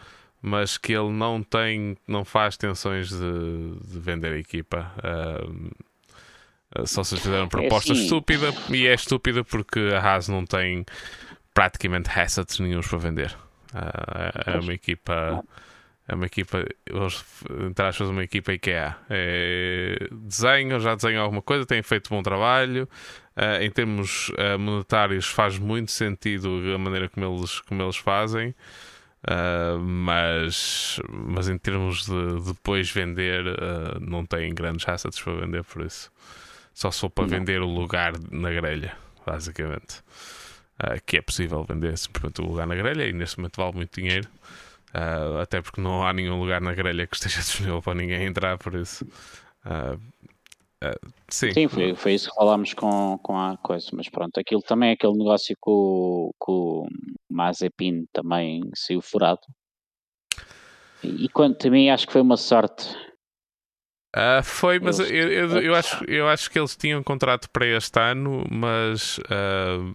[0.42, 4.92] mas que ele não tem, não faz tensões de, de vender a equipa.
[4.98, 8.02] Uh, só se fizeram proposta é assim.
[8.02, 10.85] estúpida e é estúpida porque a Haas não tem
[11.55, 13.37] praticamente assets nenhums para vender.
[13.72, 15.44] Uh, é uma equipa.
[16.09, 16.66] É uma equipa,
[17.68, 18.96] entre aspas, uma equipa IKEA.
[19.09, 22.88] É, desenham, já desenham alguma coisa, têm feito bom trabalho.
[23.37, 28.52] Uh, em termos monetários, faz muito sentido a maneira como eles, como eles fazem.
[29.22, 35.62] Uh, mas, mas em termos de depois vender, uh, não tem grandes assets para vender,
[35.62, 36.11] por isso
[36.74, 37.30] só for para não.
[37.30, 40.00] vender o lugar na grelha, basicamente.
[40.82, 44.00] Uh, que é possível vender simplesmente o lugar na grelha e neste momento vale muito
[44.00, 44.28] dinheiro.
[45.40, 48.74] até porque não há nenhum lugar na grelha que esteja disponível para ninguém entrar, por
[48.74, 49.06] isso
[50.82, 54.62] Uh, sim, sim foi, foi, isso que falámos com, com a coisa, mas pronto, aquilo
[54.62, 56.88] também é aquele negócio com, com o
[57.30, 59.42] Mazepin também saiu furado.
[61.04, 62.88] E, e quando também acho que foi uma sorte.
[64.16, 67.64] Uh, foi, mas eu, eu, eu, acho, eu acho que eles tinham um contrato para
[67.64, 69.94] este ano, mas uh,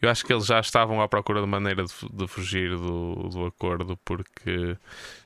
[0.00, 3.46] eu acho que eles já estavam à procura de maneira de, de fugir do, do
[3.46, 4.76] acordo porque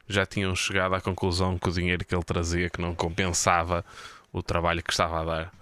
[0.08, 3.84] já tinham chegado à conclusão que o dinheiro que ele trazia que não compensava
[4.32, 5.52] o trabalho que estava a dar.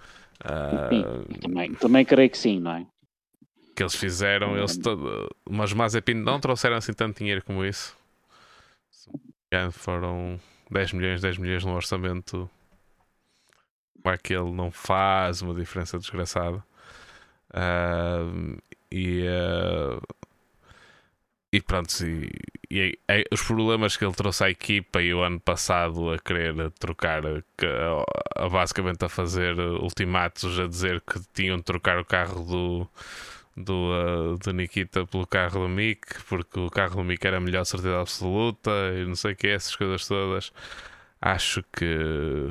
[0.44, 2.86] Uh, também, também creio que sim, não é?
[3.74, 7.96] Que eles fizeram, eles todo, mas Mazepin não trouxeram assim tanto dinheiro como isso.
[9.72, 10.38] Foram
[10.70, 12.48] 10 milhões, 10 milhões no orçamento.
[14.02, 16.62] Como é que ele não faz uma diferença desgraçada?
[17.50, 18.58] Uh,
[18.90, 20.00] e uh,
[21.52, 22.30] e pronto, e,
[22.78, 26.70] e, e, os problemas que ele trouxe à equipa e o ano passado a querer
[26.72, 27.42] trocar, a,
[28.36, 32.88] a, basicamente a fazer ultimatos a dizer que tinham de trocar o carro do,
[33.56, 37.40] do, uh, do Nikita pelo carro do Mick, porque o carro do Mick era a
[37.40, 40.52] melhor certeza absoluta e não sei o que, essas coisas todas.
[41.20, 42.50] Acho que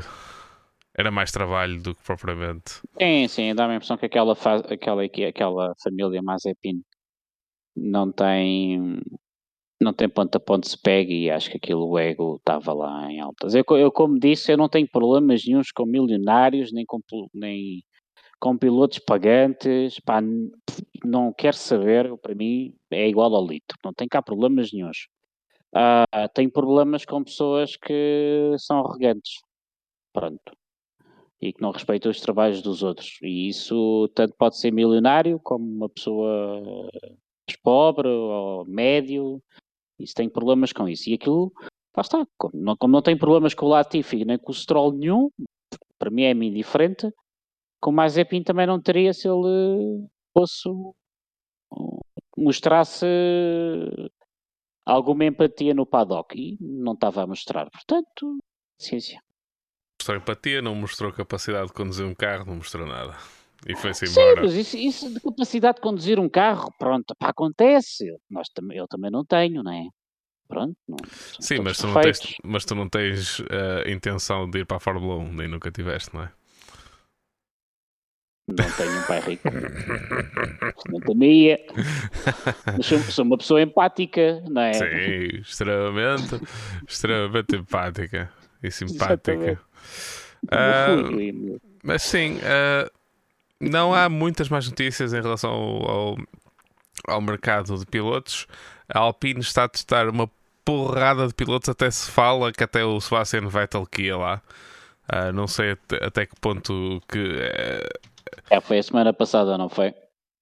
[0.98, 2.82] era mais trabalho do que propriamente.
[2.98, 6.82] Sim, sim, dá-me a impressão que aquela, faz, aquela, aquela família Mazepin
[7.76, 9.02] não tem
[9.82, 13.12] não tem ponto a ponto se pega e acho que aquilo o ego estava lá
[13.12, 13.54] em altas.
[13.56, 17.00] Eu, eu, como disse, eu não tenho problemas nenhums com milionários, nem com,
[17.34, 17.84] nem
[18.40, 20.22] com pilotos pagantes, pá,
[21.04, 25.08] não quero saber, para mim é igual ao litro, não tem cá problemas nenhums.
[25.74, 29.42] Uh, tenho problemas com pessoas que são arrogantes,
[30.14, 30.54] pronto,
[31.42, 35.66] e que não respeitam os trabalhos dos outros, e isso tanto pode ser milionário como
[35.66, 36.90] uma pessoa
[37.66, 39.42] pobre ou médio,
[40.00, 41.10] isso tem problemas com isso.
[41.10, 41.52] E aquilo,
[41.96, 44.94] lá está, como não, como não tem problemas com o Latifi nem com o Stroll
[44.94, 45.30] nenhum,
[45.98, 47.10] para mim é-me indiferente,
[47.82, 50.70] com o Mazepin também não teria se ele fosse
[52.38, 53.06] mostrasse
[54.86, 57.70] alguma empatia no paddock e não estava a mostrar.
[57.70, 58.38] Portanto,
[58.80, 59.20] ciência.
[60.00, 63.18] Mostrou empatia, não mostrou capacidade de conduzir um carro, não mostrou nada.
[63.66, 64.36] E foi-se embora.
[64.36, 68.06] Sim, mas isso, isso, de capacidade de conduzir um carro, pronto, pá, acontece.
[68.30, 69.88] Nós, eu também não tenho, não é?
[70.48, 70.76] Pronto.
[70.88, 70.98] Não,
[71.40, 74.78] Sim, mas tu, não tens, mas tu não tens a uh, intenção de ir para
[74.78, 76.32] a Fórmula 1, nem nunca tiveste, não é?
[78.48, 79.50] Não tenho um pai rico.
[80.92, 81.66] não também ia.
[82.78, 84.74] Mas sou, sou, uma pessoa empática, não é?
[84.74, 86.40] Sim, extremamente,
[86.88, 89.60] extremamente empática e simpática.
[90.44, 92.92] Uh, mas sim, uh,
[93.60, 96.18] não há muitas mais notícias em relação ao, ao,
[97.08, 98.48] ao, mercado de pilotos.
[98.88, 100.30] A Alpine está a testar uma
[100.64, 104.42] porrada de pilotos, até se fala que até o Sebastian Vettel que ia lá.
[105.12, 107.40] Uh, não sei até, até, que ponto que.
[107.40, 107.88] É...
[108.50, 109.94] é, foi a semana passada, não foi?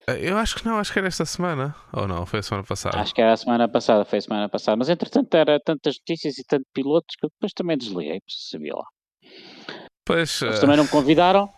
[0.07, 1.75] Eu acho que não, acho que era esta semana.
[1.93, 2.99] Ou não, foi a semana passada.
[2.99, 4.77] Acho que era a semana passada, foi a semana passada.
[4.77, 8.85] Mas entretanto era tantas notícias e tanto pilotos que eu depois também desliguei, sabia lá.
[10.05, 10.41] Pois.
[10.41, 10.61] Eles uh...
[10.61, 11.49] também não me convidaram.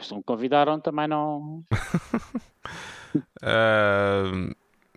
[0.00, 1.62] Se me convidaram, também não.
[3.16, 4.54] uh,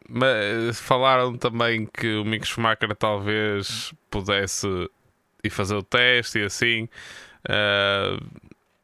[0.10, 4.68] mas falaram também que o Mick Schumacher talvez pudesse
[5.44, 6.88] ir fazer o teste e assim.
[7.44, 8.18] Uh,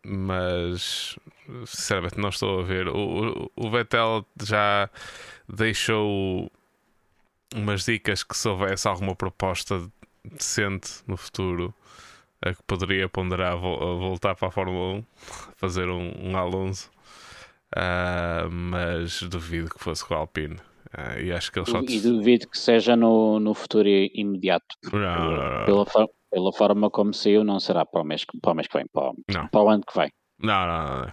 [0.06, 1.18] mas
[1.66, 2.88] sinceramente não estou a ver.
[2.90, 4.90] O, o Vettel já
[5.48, 6.52] deixou
[7.56, 9.90] umas dicas que se houvesse alguma proposta
[10.26, 11.74] decente no futuro
[12.46, 15.04] a que poderia ponderar voltar para a Fórmula 1,
[15.56, 16.92] fazer um, um Alonso,
[17.76, 20.58] uh, mas duvido que fosse com o Alpine.
[20.96, 21.80] Uh, e acho que eles só...
[21.80, 24.76] E duvido que seja no, no futuro imediato.
[24.92, 25.66] Não, não, não.
[25.66, 28.86] Pela, pela forma como saiu, não será para o mês, para o mês que vem,
[28.92, 30.12] para, para o ano que vem.
[30.40, 31.12] Não, não, não.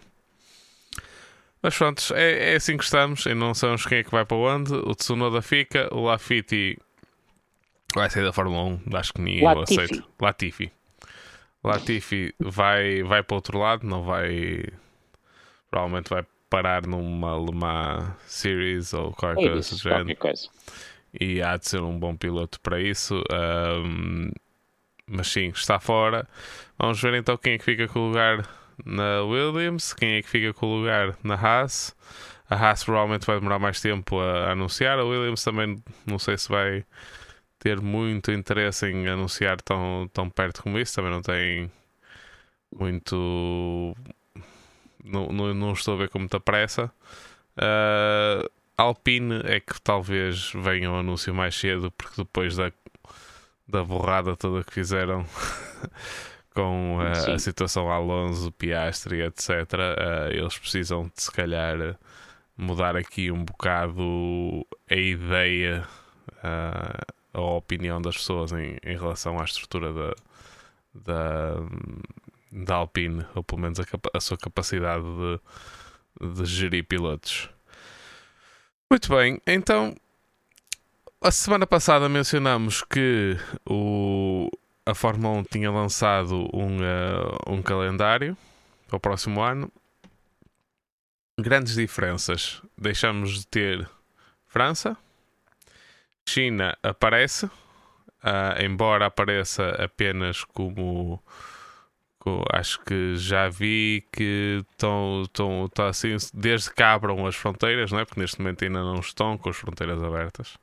[1.62, 4.36] Mas pronto, é, é assim que estamos e não sabemos quem é que vai para
[4.36, 4.72] onde.
[4.72, 6.78] O Tsunoda fica, o Lafiti
[7.94, 10.02] vai sair da Fórmula 1, acho que ninguém o aceita.
[10.20, 10.72] Latifi.
[11.62, 14.64] Latifi vai, vai para o outro lado, não vai.
[15.70, 20.48] Provavelmente vai parar numa Le Mans Series ou qualquer, é isso, coisa, qualquer coisa.
[21.18, 23.22] E há de ser um bom piloto para isso.
[23.30, 24.30] Um,
[25.06, 26.26] mas sim, está fora.
[26.78, 28.48] Vamos ver então quem é que fica com o lugar
[28.84, 31.94] na Williams, quem é que fica com o lugar na Haas.
[32.48, 34.98] A Haas provavelmente vai demorar mais tempo a anunciar.
[34.98, 36.84] A Williams também não sei se vai
[37.60, 40.96] ter muito interesse em anunciar tão, tão perto como isso.
[40.96, 41.70] Também não tem
[42.76, 43.94] muito.
[45.04, 46.90] Não, não, não estou a ver com muita pressa.
[47.56, 52.72] Uh, Alpine é que talvez venha o anúncio mais cedo, porque depois da,
[53.68, 55.26] da borrada toda que fizeram
[56.54, 61.98] com uh, a situação Alonso, Piastri, etc., uh, eles precisam de se calhar
[62.56, 65.86] mudar aqui um bocado a ideia,
[66.38, 70.14] uh, a opinião das pessoas em, em relação à estrutura da,
[70.94, 71.54] da,
[72.50, 77.48] da Alpine, ou pelo menos a, a sua capacidade de, de gerir pilotos.
[78.90, 79.94] Muito bem, então
[81.22, 83.36] a semana passada mencionamos que
[83.68, 84.50] o,
[84.86, 88.36] a Fórmula 1 tinha lançado um, uh, um calendário
[88.88, 89.70] para o próximo ano.
[91.38, 92.62] Grandes diferenças.
[92.76, 93.88] Deixamos de ter
[94.46, 94.96] França.
[96.28, 101.22] China aparece, uh, embora apareça apenas como,
[102.52, 107.98] acho que já vi que estão, estão, estão assim, desde que abram as fronteiras, não
[107.98, 108.04] é?
[108.04, 110.56] porque neste momento ainda não estão com as fronteiras abertas.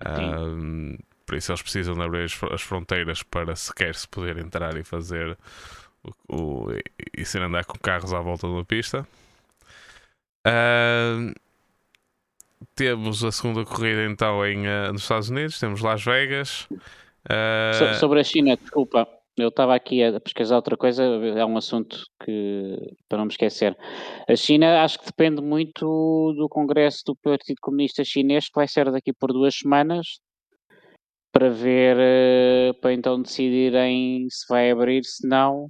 [0.00, 4.84] Uh, por isso eles precisam de abrir as fronteiras para sequer se poder entrar e
[4.84, 5.38] fazer
[6.02, 6.66] o, o,
[7.16, 9.06] e ser andar com carros à volta de uma pista.
[10.46, 11.32] Uh,
[12.74, 16.68] temos a segunda corrida então em, uh, nos Estados Unidos, temos Las Vegas.
[16.70, 17.94] Uh...
[17.98, 22.76] sobre a China, desculpa, eu estava aqui a pesquisar outra coisa, é um assunto que,
[23.08, 23.76] para não me esquecer.
[24.28, 28.92] A China acho que depende muito do Congresso do Partido Comunista Chinês, que vai ser
[28.92, 30.20] daqui por duas semanas,
[31.32, 35.68] para ver, eh, para então decidirem se vai abrir, se não.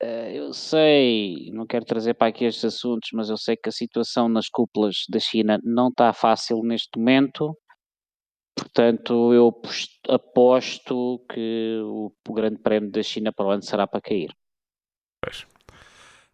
[0.00, 4.28] Eu sei, não quero trazer para aqui estes assuntos, mas eu sei que a situação
[4.28, 7.56] nas cúpulas da China não está fácil neste momento.
[8.54, 9.52] Portanto, eu
[10.08, 14.32] aposto que o, Grande Prémio da China para o ano será para cair.
[15.22, 15.42] Pois.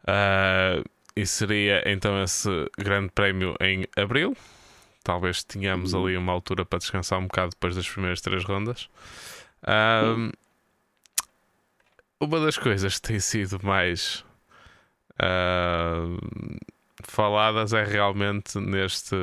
[0.02, 0.84] Uh,
[1.16, 2.48] e seria então esse
[2.78, 4.36] Grande Prémio em abril?
[5.02, 6.06] Talvez tenhamos uhum.
[6.06, 8.88] ali uma altura para descansar um bocado depois das primeiras três rondas.
[9.66, 10.30] Um,
[12.20, 14.24] uma das coisas que tem sido mais
[15.14, 16.18] uh,
[17.02, 19.16] faladas é realmente neste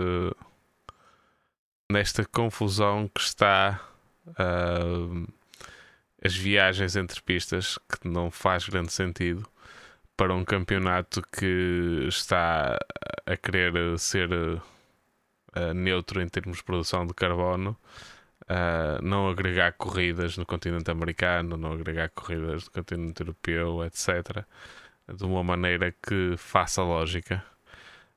[1.92, 3.82] nesta confusão que está
[4.28, 5.28] uh,
[6.24, 9.46] as viagens entre pistas que não faz grande sentido
[10.16, 12.78] para um campeonato que está
[13.26, 17.76] a querer ser uh, neutro em termos de produção de carbono,
[18.44, 24.46] uh, não agregar corridas no continente americano, não agregar corridas no continente europeu, etc.,
[25.14, 27.44] de uma maneira que faça lógica.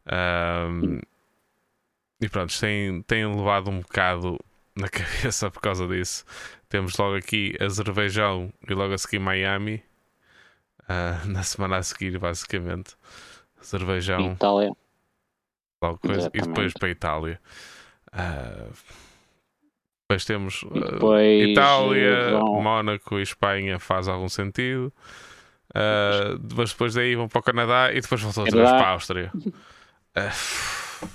[0.07, 1.01] Um,
[2.21, 4.39] e pronto, tem, tem levado um bocado
[4.77, 6.25] na cabeça por causa disso.
[6.69, 9.83] Temos logo aqui Azerbaijão e logo a seguir Miami.
[10.83, 12.97] Uh, na semana a seguir, basicamente.
[13.61, 14.33] Azerbaijão.
[14.33, 14.71] Itália
[15.93, 17.41] coisa, e depois para a Itália.
[18.09, 18.73] Uh,
[20.09, 22.63] depois temos uh, depois Itália, vão...
[22.63, 24.93] Mónaco e Espanha faz algum sentido.
[25.71, 28.91] Uh, mas depois daí vão para o Canadá e depois voltam outra vez para a
[28.91, 29.33] Áustria.
[29.35, 31.09] Uh,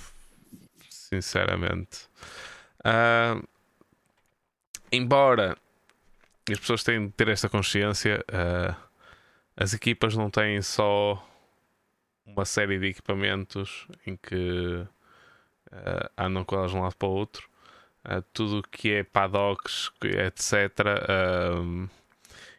[0.88, 2.08] sinceramente.
[2.80, 3.46] Uh,
[4.90, 5.56] embora
[6.50, 8.24] as pessoas tenham de ter esta consciência,
[9.56, 11.24] as equipas não têm só
[12.26, 14.84] uma série de equipamentos em que
[16.18, 17.48] andam com elas de um lado para o outro.
[18.32, 20.70] Tudo o que é paddocks, etc.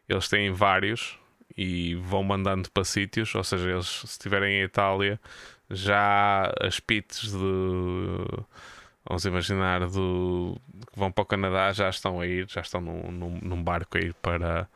[0.07, 1.17] eles têm vários
[1.57, 5.19] e vão mandando para sítios, ou seja, eles se estiverem em Itália,
[5.69, 8.43] já as pits de
[9.05, 10.59] vamos imaginar do
[10.91, 13.97] que vão para o Canadá já estão a ir, já estão num, num, num barco
[13.97, 14.69] a ir para,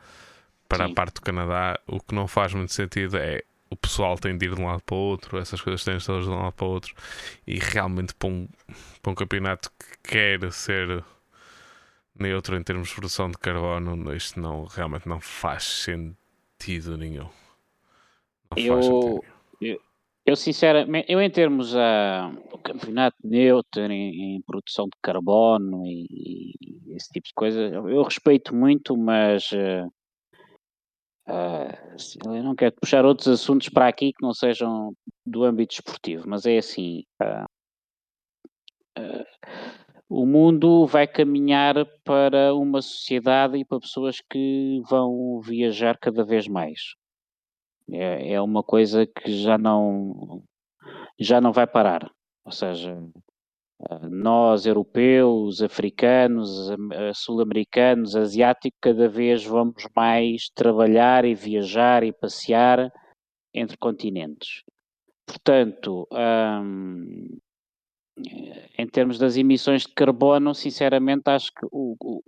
[0.68, 1.78] para a parte do Canadá.
[1.86, 4.82] O que não faz muito sentido é o pessoal tem de ir de um lado
[4.82, 6.94] para o outro, essas coisas têm de ir de um lado para o outro,
[7.46, 8.48] e realmente para um,
[9.06, 11.04] para um campeonato que quer ser
[12.18, 16.26] neutro em termos de produção de carbono, isto não, realmente não faz sentido
[16.58, 17.28] sentido nenhum.
[18.50, 19.22] Não eu,
[19.60, 19.80] eu,
[20.24, 26.06] eu, sinceramente, eu em termos a uh, campeonato neutro em, em, produção de carbono e,
[26.60, 29.86] e, esse tipo de coisa, eu, respeito muito, mas uh,
[31.28, 34.92] uh, eu não quero puxar outros assuntos para aqui que não sejam
[35.24, 37.04] do âmbito esportivo, mas é assim.
[37.22, 37.55] Uh,
[40.08, 46.46] o mundo vai caminhar para uma sociedade e para pessoas que vão viajar cada vez
[46.46, 46.94] mais.
[47.90, 50.42] É, é uma coisa que já não,
[51.18, 52.10] já não vai parar.
[52.44, 52.96] Ou seja,
[54.08, 56.70] nós, europeus, africanos,
[57.14, 62.90] sul-americanos, asiáticos, cada vez vamos mais trabalhar e viajar e passear
[63.52, 64.62] entre continentes.
[65.26, 67.38] Portanto, hum,
[68.78, 72.22] em termos das emissões de carbono, sinceramente acho que o, o,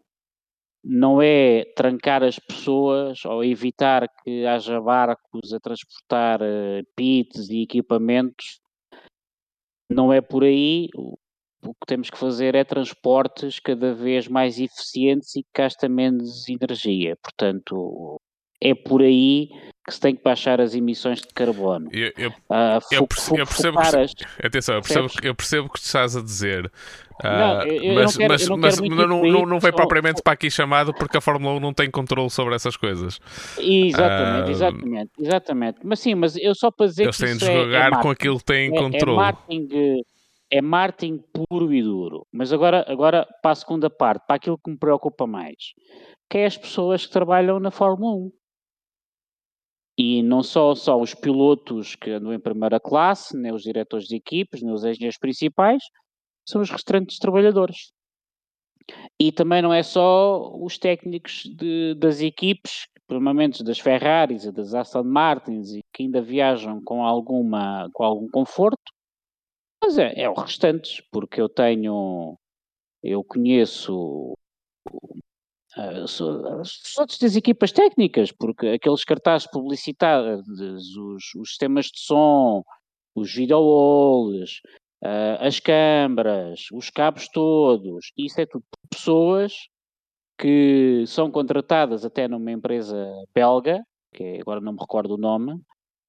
[0.85, 7.63] não é trancar as pessoas ou evitar que haja barcos a transportar uh, pits e
[7.63, 8.61] equipamentos,
[9.91, 10.89] não é por aí.
[10.95, 11.19] O,
[11.65, 16.49] o que temos que fazer é transportes cada vez mais eficientes e que gastem menos
[16.49, 17.17] energia.
[17.17, 18.21] Portanto,
[18.61, 19.49] é por aí
[19.89, 21.89] que se tem que baixar as emissões de carbono.
[21.91, 25.79] Eu, eu, uh, eu, percebo, eu percebo que, atenção, eu percebo, eu percebo o que
[25.79, 26.71] estás a dizer.
[27.25, 30.51] Não, eu, mas, não quero, mas, não, mas não, não, não vem propriamente para aqui
[30.51, 33.19] chamado porque a Fórmula 1 não tem controle sobre essas coisas.
[33.59, 35.79] Exatamente, uh, exatamente, exatamente.
[35.83, 38.11] Mas sim, mas eu só para dizer eles que têm de jogar é, é com
[38.11, 39.19] aquilo que têm é, controle.
[39.19, 39.69] É marketing,
[40.51, 42.27] é marketing puro e duro.
[42.31, 45.57] Mas agora, agora para a segunda parte, para aquilo que me preocupa mais,
[46.31, 48.31] que é as pessoas que trabalham na Fórmula 1.
[49.99, 54.15] E não só, só os pilotos que andam em primeira classe, nem os diretores de
[54.15, 55.83] equipes, nem os engenheiros principais,
[56.47, 57.93] são os restantes trabalhadores.
[59.21, 64.73] E também não é só os técnicos de, das equipes, provavelmente das Ferraris e das
[64.73, 68.93] Aston Martins, e que ainda viajam com, alguma, com algum conforto,
[69.83, 72.39] mas é, é o restantes, porque eu tenho,
[73.03, 74.33] eu conheço
[75.79, 82.63] uh, outros das equipas técnicas, porque aqueles cartazes publicitários, os, os sistemas de som,
[83.15, 84.61] os videoalls,
[85.03, 89.55] uh, as câmaras, os cabos todos, isso é tudo pessoas
[90.39, 93.83] que são contratadas até numa empresa belga,
[94.15, 95.61] que é, agora não me recordo o nome,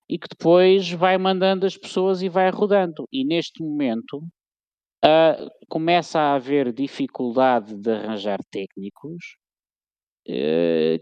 [0.08, 3.08] e que depois vai mandando as pessoas e vai rodando.
[3.12, 4.18] E neste momento
[5.04, 9.38] uh, começa a haver dificuldade de arranjar técnicos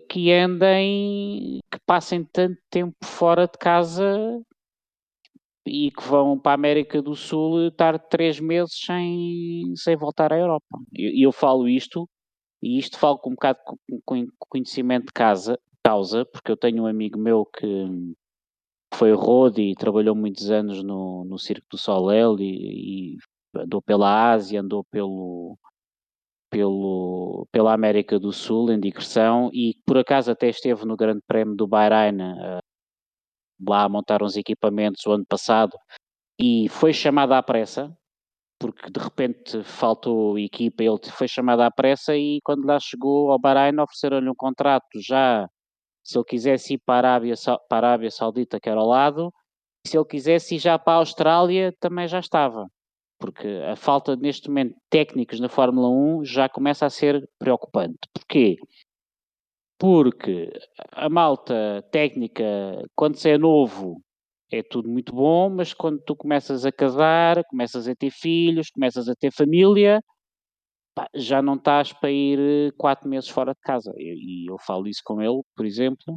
[0.09, 4.41] que andem, que passem tanto tempo fora de casa
[5.65, 10.37] e que vão para a América do Sul estar três meses sem, sem voltar à
[10.37, 10.77] Europa.
[10.93, 12.07] E eu, eu, falo isto,
[12.61, 13.59] e isto falo com um bocado
[14.05, 17.67] com, conhecimento de casa, causa, porque eu tenho um amigo meu que
[18.93, 23.17] foi road e trabalhou muitos anos no, no Circo do Soleil e, e
[23.55, 25.57] andou pela Ásia, andou pelo,
[26.49, 31.55] pelo, pela América do Sul em digressão e por acaso até esteve no Grande Prémio
[31.55, 32.59] do Bahrein uh,
[33.67, 35.77] lá a montar uns equipamentos o ano passado
[36.39, 37.95] e foi chamado à pressa
[38.59, 43.39] porque de repente faltou equipa, ele foi chamado à pressa e quando lá chegou ao
[43.39, 45.47] Bahrein ofereceram-lhe um contrato já
[46.03, 47.35] se ele quisesse ir para a Arábia,
[47.69, 49.31] para a Arábia Saudita que era ao lado
[49.85, 52.67] se ele quisesse ir já para a Austrália também já estava
[53.19, 57.99] porque a falta neste momento de técnicos na Fórmula 1 já começa a ser preocupante.
[58.13, 58.57] Porquê?
[59.79, 60.51] Porque
[60.91, 62.43] a malta técnica,
[62.95, 64.01] quando se é novo,
[64.51, 69.07] é tudo muito bom, mas quando tu começas a casar, começas a ter filhos, começas
[69.09, 70.01] a ter família,
[70.95, 73.93] pá, já não estás para ir quatro meses fora de casa.
[73.97, 76.15] E eu, eu, falo isso com ele, por exemplo,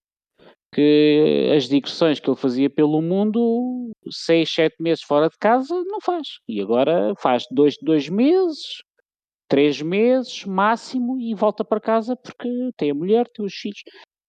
[0.72, 6.00] que as digressões que ele fazia pelo mundo, seis, sete meses fora de casa, não
[6.00, 6.38] faz.
[6.48, 8.82] E agora faz dois, dois meses,
[9.48, 13.82] três meses máximo e volta para casa porque tem a mulher, tem os filhos.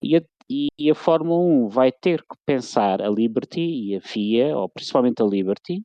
[0.03, 4.57] E a, e a Fórmula 1 vai ter que pensar, a Liberty e a FIA,
[4.57, 5.83] ou principalmente a Liberty,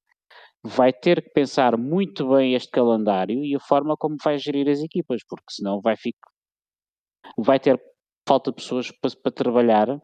[0.65, 4.81] vai ter que pensar muito bem este calendário e a forma como vai gerir as
[4.81, 6.31] equipas, porque senão vai ficar
[7.37, 7.81] vai ter
[8.29, 10.01] falta de pessoas para, para trabalhar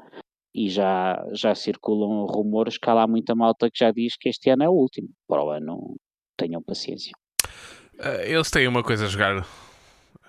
[0.54, 4.50] e já, já circulam rumores que há lá muita malta que já diz que este
[4.50, 5.08] ano é o último.
[5.26, 5.96] Para o ano,
[6.36, 7.12] tenham paciência.
[7.94, 9.46] Uh, eles têm uma coisa a jogar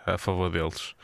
[0.05, 0.95] a favor deles.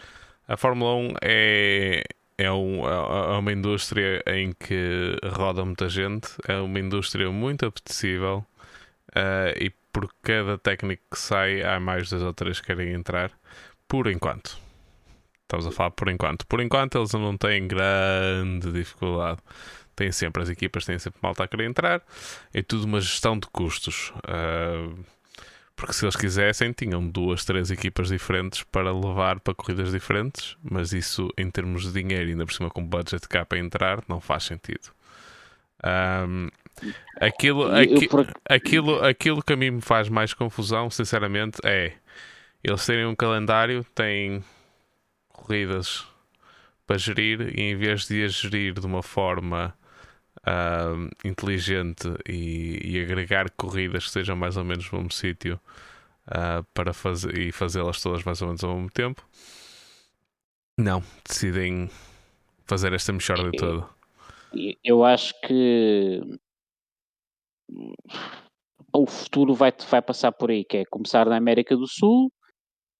[0.48, 2.04] A Fórmula 1 é,
[2.38, 7.66] é, um, é, é uma indústria em que roda muita gente, é uma indústria muito
[7.66, 8.46] apetecível
[9.10, 13.32] uh, e por cada técnico que sai há mais dois ou três que querem entrar,
[13.88, 14.69] por enquanto.
[15.50, 16.46] Estamos a falar por enquanto.
[16.46, 19.40] Por enquanto eles não têm grande dificuldade.
[19.96, 22.04] Têm sempre, as equipas têm sempre malta a querer entrar.
[22.54, 24.14] É tudo uma gestão de custos.
[24.20, 25.04] Uh,
[25.76, 30.56] porque se eles quisessem, tinham duas, três equipas diferentes para levar para corridas diferentes.
[30.62, 34.22] Mas isso, em termos de dinheiro, ainda por cima com budget cá para entrar, não
[34.22, 34.92] faz sentido.
[35.84, 36.50] Um,
[37.20, 38.08] aquilo, aqui,
[38.48, 41.94] aquilo, aquilo que a mim me faz mais confusão, sinceramente, é
[42.64, 44.44] eles terem um calendário, têm
[45.40, 46.06] corridas
[46.86, 49.74] para gerir e em vez de as gerir de uma forma
[50.40, 55.60] uh, inteligente e, e, agregar corridas que sejam mais ou menos no mesmo sítio
[56.28, 59.24] uh, para fazer e fazê-las todas mais ou menos ao mesmo tempo,
[60.78, 61.90] não, decidem
[62.66, 63.86] fazer esta mexorda toda.
[64.84, 66.22] Eu acho que
[68.94, 72.32] o futuro vai, vai passar por aí, que é começar na América do Sul,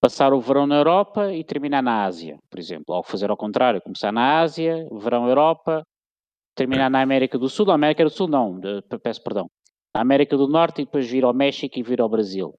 [0.02, 2.96] passar o verão na Europa e terminar na Ásia, por exemplo.
[2.96, 5.84] Ou fazer ao contrário, começar na Ásia, verão Europa,
[6.56, 7.66] terminar na América do Sul.
[7.66, 9.50] Na América do Sul não, de, peço perdão.
[9.94, 12.54] Na América do Norte e depois vir ao México e vir ao Brasil.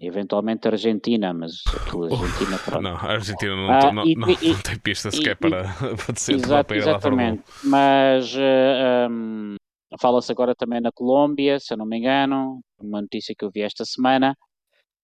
[0.00, 1.70] Eventualmente a Argentina, mas a
[2.14, 2.82] Argentina pronto.
[2.82, 5.64] Não, a Argentina não, ah, não, e, não, e, não, tem pista sequer e, para,
[5.96, 9.56] para descer exato, para ir Exatamente, mas uh, eh, um,
[10.00, 13.62] fala-se agora também na Colômbia, se eu não me engano, uma notícia que eu vi
[13.62, 14.36] esta semana,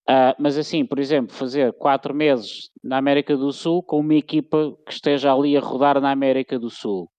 [0.07, 4.77] Uh, mas assim, por exemplo, fazer quatro meses na América do Sul com uma equipa
[4.85, 7.09] que esteja ali a rodar na América do Sul.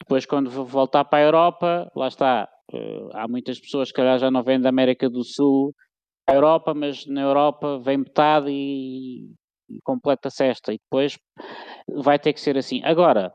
[0.00, 2.48] Depois, quando voltar para a Europa, lá está.
[2.72, 5.74] Uh, há muitas pessoas que já não vêm da América do Sul
[6.28, 9.32] à Europa, mas na Europa vem metade e,
[9.70, 10.74] e completa a cesta.
[10.74, 11.18] E depois
[11.88, 12.82] vai ter que ser assim.
[12.84, 13.32] Agora,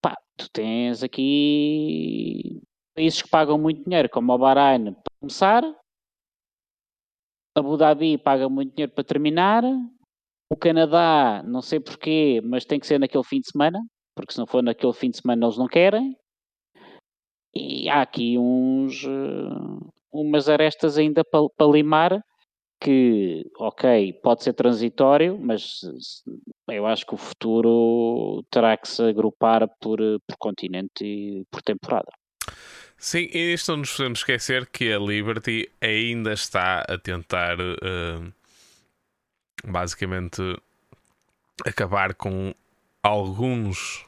[0.00, 2.62] pá, tu tens aqui
[2.94, 5.62] países que pagam muito dinheiro, como o Bahrein, para começar,
[7.58, 9.64] Abu Dhabi paga muito dinheiro para terminar.
[10.50, 13.78] O Canadá, não sei porquê, mas tem que ser naquele fim de semana,
[14.16, 16.16] porque se não for naquele fim de semana eles não querem.
[17.54, 22.20] E há aqui uns, uh, umas arestas ainda para, para limar
[22.80, 25.80] que, ok, pode ser transitório, mas
[26.68, 32.10] eu acho que o futuro terá que se agrupar por, por continente e por temporada.
[32.98, 38.32] Sim, e isto não nos podemos esquecer que a Liberty ainda está a tentar uh,
[39.64, 40.42] basicamente
[41.64, 42.52] acabar com
[43.00, 44.04] alguns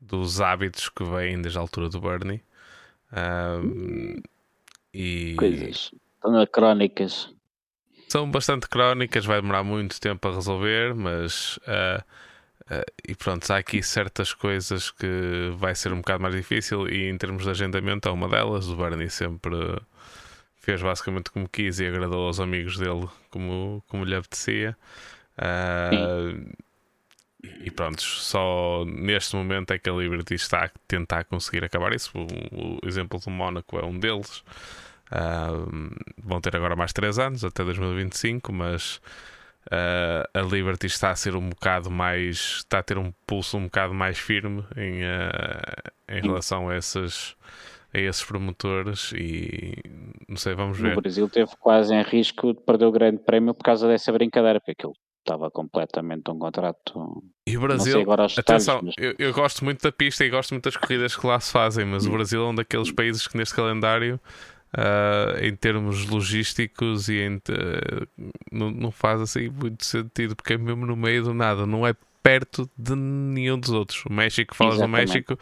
[0.00, 2.42] dos hábitos que vêm desde a altura do Bernie.
[3.12, 4.22] Uh,
[4.94, 5.92] e Coisas.
[6.14, 7.30] Estão crónicas.
[8.08, 12.27] São bastante crónicas, vai demorar muito tempo a resolver, mas uh, Uh,
[13.06, 17.16] e pronto, há aqui certas coisas que vai ser um bocado mais difícil e em
[17.16, 18.68] termos de agendamento é uma delas.
[18.68, 19.80] O Bernie sempre
[20.56, 24.76] fez basicamente como quis e agradou aos amigos dele como, como lhe apetecia.
[25.38, 26.54] Uh,
[27.64, 32.10] e pronto, só neste momento é que a Liberty está a tentar conseguir acabar isso.
[32.14, 34.44] O, o exemplo do Mónaco é um deles.
[35.10, 39.00] Uh, vão ter agora mais 3 anos, até 2025, mas
[39.68, 42.56] Uh, a Liberty está a ser um bocado mais.
[42.58, 47.36] está a ter um pulso um bocado mais firme em, uh, em relação a esses,
[47.92, 49.74] a esses promotores e
[50.26, 50.96] não sei, vamos ver.
[50.96, 54.58] O Brasil teve quase em risco de perder o grande prémio por causa dessa brincadeira,
[54.58, 57.22] porque aquilo estava completamente um contrato.
[57.46, 58.02] E o Brasil,
[58.38, 58.94] atenção, mas...
[58.98, 61.84] eu, eu, gosto muito da pista e gosto muito das corridas que lá se fazem,
[61.84, 62.08] mas hum.
[62.08, 64.18] o Brasil é um daqueles países que neste calendário
[64.76, 68.06] Uh, em termos logísticos e em, uh,
[68.52, 71.94] não, não, faz assim muito sentido, porque é mesmo no meio do nada, não é
[72.28, 74.04] perto de nenhum dos outros.
[74.04, 75.06] O México, falas Exatamente.
[75.06, 75.38] do México,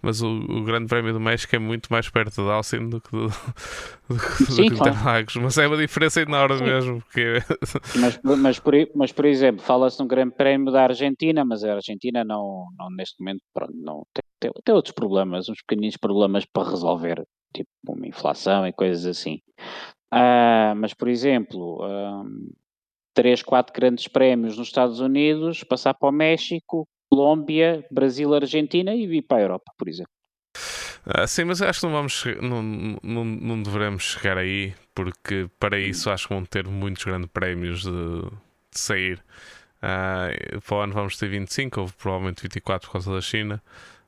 [0.00, 3.10] mas o, o Grande Prémio do México é muito mais perto de Austin do que
[3.10, 3.28] do,
[4.08, 4.94] do, do Sim, claro.
[4.94, 5.36] Interlagos.
[5.36, 6.64] Mas é uma diferença enorme Sim.
[6.64, 7.42] mesmo, porque
[8.00, 12.24] Mas, mas, por, mas, por exemplo, fala-se um grande prémio da Argentina, mas a Argentina
[12.24, 16.70] não, não neste momento, pronto, não, tem, tem, tem outros problemas, uns pequeninos problemas para
[16.70, 17.22] resolver,
[17.52, 19.40] tipo uma inflação e coisas assim.
[20.10, 22.50] Ah, mas, por exemplo, ahm,
[23.14, 29.06] três, quatro grandes prémios nos Estados Unidos, passar para o México, Colômbia, Brasil, Argentina e
[29.06, 30.12] vir para a Europa, por exemplo.
[31.04, 32.62] Ah, sim, mas acho que não vamos não,
[33.02, 37.82] não, não devemos chegar aí porque para isso acho que vão ter muitos grandes prémios
[37.82, 39.22] de, de sair.
[39.82, 40.28] Ah,
[40.66, 43.62] para o ano vamos ter 25 ou provavelmente 24 por causa da China.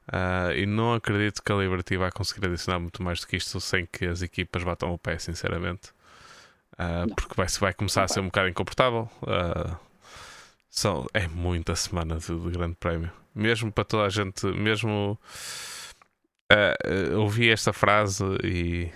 [0.08, 3.60] Ah, e não acredito que a Liberty vai conseguir adicionar muito mais do que isto
[3.60, 5.90] sem que as equipas batam o pé, sinceramente.
[6.78, 7.14] Não.
[7.14, 9.08] porque vai, vai começar Não a ser um bocado incomportável.
[9.26, 9.76] Ah,
[10.68, 13.10] são, é muita semana de, de grande prémio.
[13.34, 15.18] Mesmo para toda a gente, mesmo
[17.16, 18.90] ouvi esta frase e,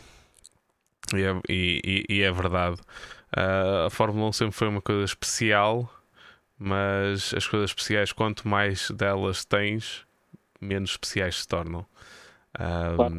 [1.14, 2.80] e, é, e- e- é verdade.
[3.86, 5.90] A Fórmula 1 sempre foi uma coisa especial,
[6.58, 10.05] mas as coisas especiais, quanto mais delas tens,
[10.60, 11.86] menos especiais se tornam.
[12.54, 13.14] Ah, Claro.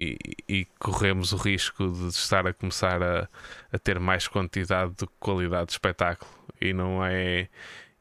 [0.00, 0.18] e,
[0.48, 3.28] e corremos o risco de estar a começar a,
[3.72, 6.30] a ter mais quantidade de qualidade de espetáculo
[6.60, 7.48] e não é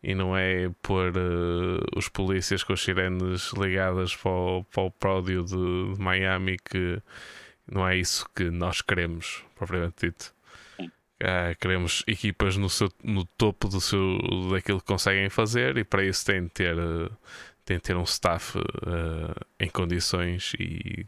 [0.04, 4.92] e não é pôr eh, os polícias com as sirenes ligadas para o, para o
[4.92, 7.02] pródio de, de Miami que
[7.72, 10.34] não é isso que nós queremos propriamente dito.
[11.26, 14.18] Ah, queremos equipas no, seu, no topo do seu,
[14.52, 17.10] daquilo que conseguem fazer e para isso tem de ter eh,
[17.66, 21.06] tem de ter um staff eh, em condições e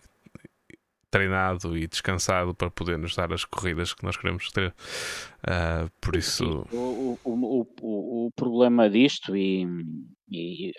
[1.16, 4.74] treinado e descansado para poder nos dar as corridas que nós queremos ter.
[5.48, 9.66] Ah, por isso, o, o, o, o, problema disto, e,
[10.30, 10.74] e,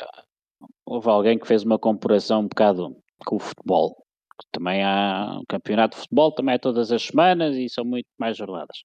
[0.84, 3.96] houve alguém que fez uma comparação um bocado com o futebol.
[4.38, 8.08] que Também há um campeonato de futebol, também é todas as semanas e são muito
[8.18, 8.76] mais jornadas.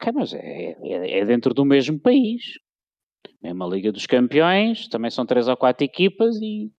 [0.00, 2.42] Ok, mas é, é, é dentro do mesmo país.
[3.42, 6.70] Mesma Liga dos Campeões, também são três ou quatro equipas e,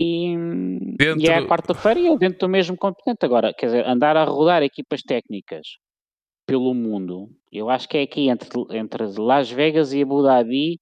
[0.00, 3.24] e, e é Dentro- a quarta-feira e é dentro do mesmo continente.
[3.24, 5.78] Agora, quer dizer, andar a rodar equipas técnicas
[6.46, 10.78] pelo mundo, eu acho que é aqui entre, entre Las Vegas e Abu Dhabi,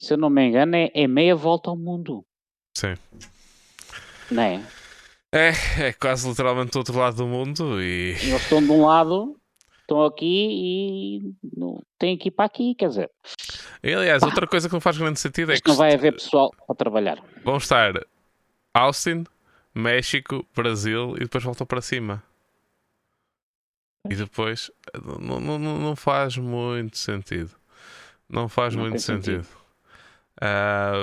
[0.00, 2.24] se eu não me engano, é, é meia volta ao mundo,
[2.76, 2.94] sim.
[4.30, 4.62] não é?
[5.30, 9.36] É, é quase literalmente do outro lado do mundo e Eles estão de um lado,
[9.80, 13.10] estão aqui e não, têm que ir para aqui, quer dizer,
[13.92, 16.74] Aliás, outra coisa que não faz grande sentido é que não vai haver pessoal para
[16.74, 17.18] trabalhar.
[17.44, 17.92] vão estar
[18.72, 19.24] Austin,
[19.74, 22.22] México, Brasil e depois voltam para cima.
[24.10, 24.70] E depois
[25.20, 27.50] não, não, não faz muito sentido.
[28.28, 29.44] Não faz Não muito sentido.
[29.44, 29.48] sentido.
[30.40, 30.94] Ah,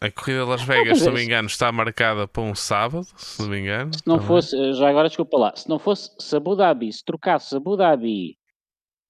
[0.00, 3.06] a corrida de Las Vegas, se não é me engano, está marcada para um sábado,
[3.16, 3.92] se não me engano.
[3.94, 4.28] Se não também.
[4.28, 8.36] fosse, já agora desculpa lá, se não fosse, se Abu Dhabi, se trocasse Abu Dhabi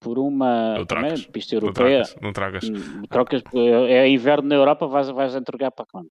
[0.00, 2.64] por uma Não também, pista Não europeia, não trocas.
[2.64, 3.42] hum, trocas,
[3.88, 6.08] é inverno na Europa, vais, vais entregar para quando?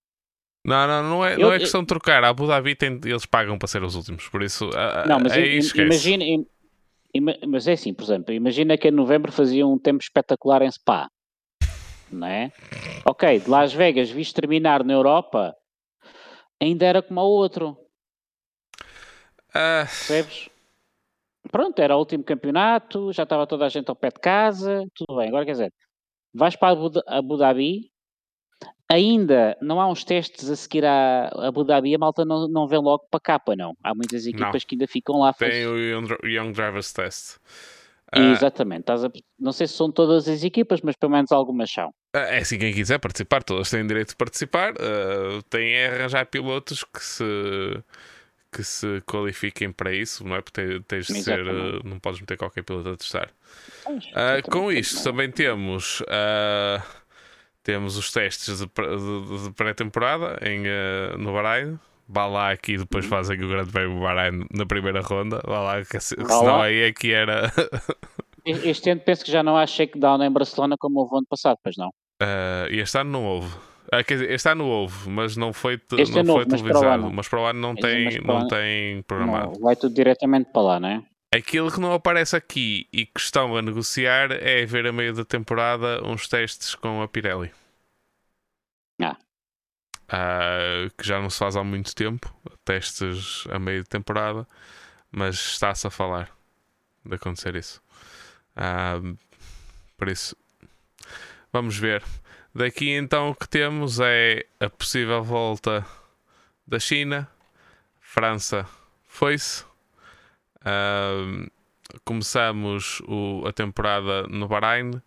[0.64, 2.24] Não, não, não é, Eu- não é questão de trocar.
[2.24, 4.70] A Abu Dhabi tem, eles pagam para ser os últimos, por isso
[5.08, 5.82] Não, mas esquece.
[5.82, 6.46] imagina, im-
[7.14, 10.72] ima- mas é assim, por exemplo, imagina que em novembro fazia um tempo espetacular em
[10.72, 11.10] Spa,
[12.12, 12.52] não é?
[13.08, 15.56] Ok, de Las Vegas, viste terminar na Europa,
[16.62, 17.78] ainda era como o outro,
[19.54, 20.50] Ah, percebes?
[21.52, 25.18] Pronto, era o último campeonato, já estava toda a gente ao pé de casa, tudo
[25.18, 25.28] bem.
[25.30, 25.74] Agora quer dizer,
[26.34, 27.90] vais para Abu, Dha- Abu Dhabi,
[28.90, 32.80] ainda não há uns testes a seguir a Abu Dhabi, a malta não, não vem
[32.80, 33.74] logo para cá, não.
[33.84, 35.34] Há muitas equipas que ainda ficam lá.
[35.34, 35.78] tem o
[36.26, 37.38] Young, Drivers Test.
[38.12, 38.92] Ah, Exatamente.
[38.92, 38.96] A-
[39.40, 41.92] Não sei se são todas as equipas, mas pelo menos algumas são.
[42.16, 44.74] É assim, quem quiser participar, todos têm direito de participar.
[44.74, 47.24] Uh, tem é arranjar pilotos que se,
[48.52, 50.42] que se qualifiquem para isso, não é?
[50.42, 53.30] Porque te- tens de ser, uh, não podes meter qualquer piloto a testar.
[53.88, 56.82] Uh, com isto também temos, uh,
[57.64, 61.78] temos os testes de, de- de pré-temporada em, uh, no Bahrein.
[62.12, 63.10] Vá lá aqui e depois Uhum.
[63.12, 65.42] fazem o Grande Prémio Bahrein na primeira ronda.
[65.46, 67.52] Vá lá, que, se- senão aí é que era.
[68.46, 71.76] Este ano penso que já não há shakedown em Barcelona como houve ano passado, pois
[71.78, 71.92] não.
[72.72, 73.56] Este ano não houve.
[73.92, 76.52] Ah, quer dizer, este ano houve, mas não foi, te- Este não ano foi houve,
[76.52, 77.04] mas para televisado.
[77.06, 77.14] ano.
[77.14, 79.52] Mas para o ano não Este- tem, para não ano- tem programado.
[79.54, 81.04] Não, vai tudo diretamente para lá, não é?
[81.36, 85.24] Aquilo que não aparece aqui e que estão a negociar é ver a meio da
[85.26, 87.52] temporada uns testes com a Pirelli.
[89.02, 89.16] Ah.
[90.08, 92.34] Ah, que já não se faz há muito tempo,
[92.66, 94.48] testes a meio de temporada,
[95.12, 96.32] mas está-se a falar
[97.06, 97.82] de acontecer isso.
[98.56, 99.00] Ah,
[99.98, 100.36] por isso,
[101.54, 102.04] vamos ver.
[102.54, 105.86] Daqui então o que temos é a possível volta
[106.68, 107.30] da China,
[108.00, 108.68] França
[109.06, 109.64] foi-se.
[110.62, 111.50] Uh,
[112.04, 115.00] começamos o, a temporada no Bahrein,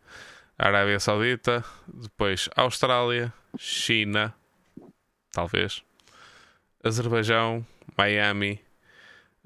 [0.56, 4.32] Arábia Saudita, depois Austrália, China,
[5.32, 5.82] talvez,
[6.84, 7.66] Azerbaijão,
[7.98, 8.60] Miami,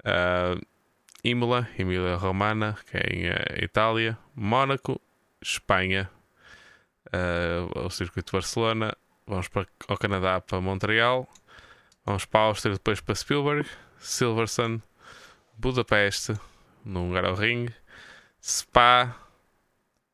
[0.01, 0.63] uh,
[1.23, 5.01] Imola, Emília Romana, que é em uh, Itália, Mónaco,
[5.41, 6.09] Espanha,
[7.13, 8.95] uh, o circuito de Barcelona,
[9.25, 11.27] vamos para, ao Canadá para Montreal,
[12.05, 14.81] vamos para a Áustria, depois para Spielberg, Silverstone,
[15.57, 16.33] Budapeste,
[16.85, 17.69] no Hungaroring,
[18.41, 19.15] Spa,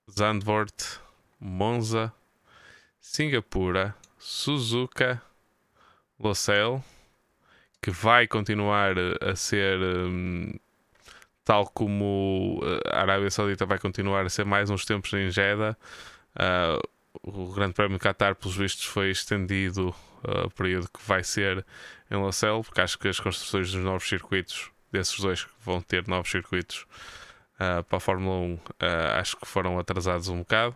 [0.10, 1.00] Zandvoort,
[1.40, 2.14] Monza,
[3.00, 5.22] Singapura, Suzuka,
[6.20, 6.84] Losail,
[7.82, 10.54] que vai continuar a ser um,
[11.44, 15.78] tal como a Arábia Saudita vai continuar a ser mais uns tempos em Jeddah.
[16.36, 16.82] Uh,
[17.22, 19.90] o Grande Prémio de Qatar, pelos vistos, foi estendido
[20.24, 21.66] uh, o período que vai ser
[22.10, 26.08] em Losail, porque acho que as construções dos novos circuitos, desses dois que vão ter
[26.08, 26.86] novos circuitos
[27.56, 28.60] uh, para a Fórmula 1,
[29.20, 30.76] acho que foram atrasados um bocado.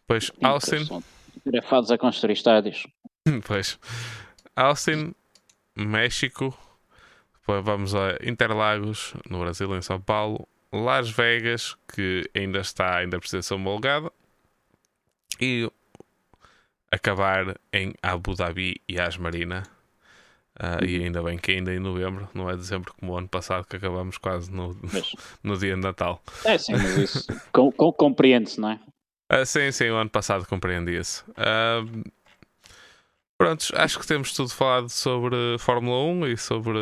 [0.00, 1.02] Depois, Austin.
[1.46, 2.86] Grafados a construir estádios.
[3.46, 3.78] pois.
[4.54, 5.14] Austin,
[5.74, 6.56] México.
[7.40, 10.46] Depois vamos a Interlagos, no Brasil, em São Paulo.
[10.72, 14.10] Las Vegas, que ainda está, ainda precisa ser homologada.
[15.40, 15.70] E
[16.90, 19.62] acabar em Abu Dhabi e Asmarina.
[20.60, 23.66] Uh, e ainda bem que ainda em novembro, não é dezembro como o ano passado,
[23.66, 25.12] que acabamos quase no, mas,
[25.42, 26.22] no dia de Natal.
[26.44, 28.80] É sim, mas isso com, com, compreende-se, não é?
[29.32, 31.22] Uh, sim, sim, o ano passado compreendia-se.
[31.30, 32.04] Uh,
[33.38, 36.78] Prontos, acho que temos tudo falado sobre Fórmula 1 e sobre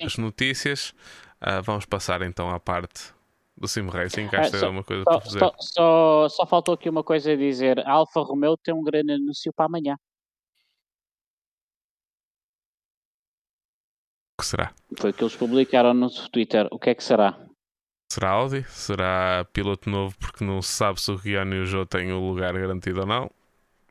[0.00, 0.90] as notícias.
[1.40, 3.12] Uh, vamos passar então à parte
[3.62, 5.38] do Sim Racing, acho que é uma coisa só, para fazer.
[5.38, 7.78] Só, só, só, faltou aqui uma coisa a dizer.
[7.86, 9.94] A Alfa Romeo tem um grande anúncio para amanhã.
[14.36, 14.74] O que será?
[14.98, 16.66] Foi o que eles publicaram no Twitter.
[16.72, 17.38] O que é que será?
[18.12, 18.64] Será Audi?
[18.64, 22.18] Será piloto novo porque não se sabe se o Guilherme e o Joe têm o
[22.18, 23.30] lugar garantido ou não?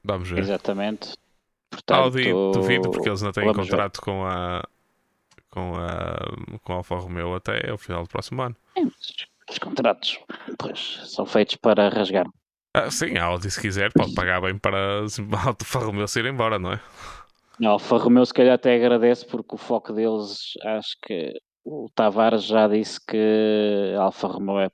[0.03, 0.39] Vamos ver.
[0.39, 1.13] Exatamente.
[1.69, 4.03] Portanto, Audi duvido porque eles não têm contrato ver.
[4.03, 4.67] com a
[5.49, 8.55] com a com a Alfa Romeo até o final do próximo ano.
[8.75, 8.81] É,
[9.51, 10.19] os contratos
[10.57, 12.25] pois, são feitos para rasgar.
[12.73, 16.25] Ah, sim, a Audi se quiser pode pagar bem para a Alfa Romeo se ir
[16.25, 16.81] embora, não é?
[17.63, 21.33] A Alfa Romeo se calhar até agradece porque o foco deles acho que
[21.65, 24.69] o Tavares já disse que a Alfa Romeo é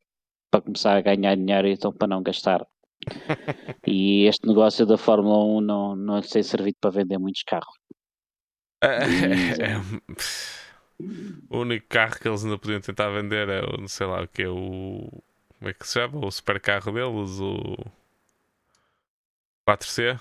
[0.52, 2.66] para começar a ganhar dinheiro e então para não gastar
[3.86, 7.74] e este negócio da Fórmula 1 não, não lhe tem servido para vender muitos carros.
[8.80, 9.82] É, é, é,
[11.50, 14.28] o único carro que eles ainda podiam tentar vender é o, não sei lá o
[14.28, 15.10] que é o.
[15.60, 16.26] Como é que se chama?
[16.26, 17.76] O supercarro deles, o
[19.68, 20.20] 4C.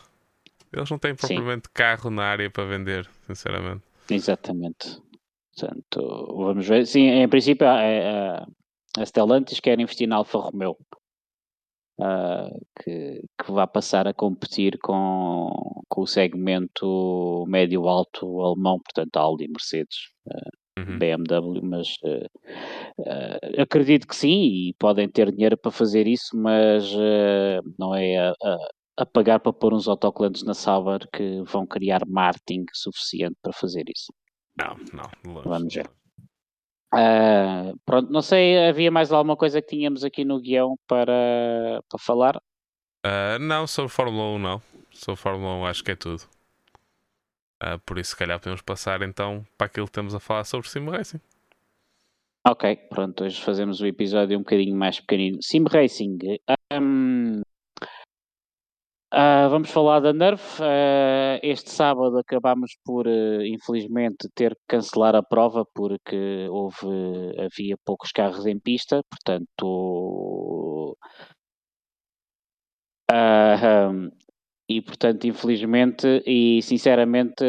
[0.73, 1.73] Eles não têm propriamente Sim.
[1.75, 3.83] carro na área para vender, sinceramente.
[4.11, 5.01] Exatamente.
[5.55, 6.87] Portanto, vamos ver.
[6.87, 8.47] Sim, em princípio, a, a,
[8.99, 10.77] a Stellantis quer investir na Alfa Romeo
[11.99, 19.49] uh, que, que vá passar a competir com, com o segmento médio-alto alemão, portanto Audi,
[19.49, 19.97] Mercedes,
[20.27, 20.99] uh, uhum.
[20.99, 26.93] BMW, mas uh, acredito que sim e podem ter dinheiro para fazer isso, mas
[27.79, 28.69] não é a, a,
[28.99, 33.85] a, pagar para pôr uns autocolantes na Sauber que vão criar marketing suficiente para fazer
[33.89, 34.13] isso.
[34.59, 35.49] Não, não, longe.
[35.49, 35.91] Vamos ver.
[36.95, 41.99] Uh, pronto, não sei, havia mais alguma coisa que tínhamos aqui no guião para, para
[41.99, 42.37] falar?
[43.05, 44.63] Uh, não, sobre Fórmula 1 não.
[44.93, 46.23] Sobre Fórmula 1 acho que é tudo.
[47.63, 50.69] Uh, por isso, se calhar, podemos passar então para aquilo que temos a falar sobre
[50.69, 51.21] Sim Racing.
[52.47, 55.39] Ok, pronto, hoje fazemos o episódio um bocadinho mais pequenino.
[55.43, 56.19] Sim Racing.
[56.73, 57.41] Um,
[59.15, 60.61] Uh, vamos falar da Nerf.
[60.61, 66.87] Uh, este sábado acabámos por, infelizmente, ter que cancelar a prova porque houve,
[67.39, 70.97] havia poucos carros em pista, portanto.
[73.11, 74.11] Um,
[74.69, 77.45] e portanto, infelizmente e sinceramente,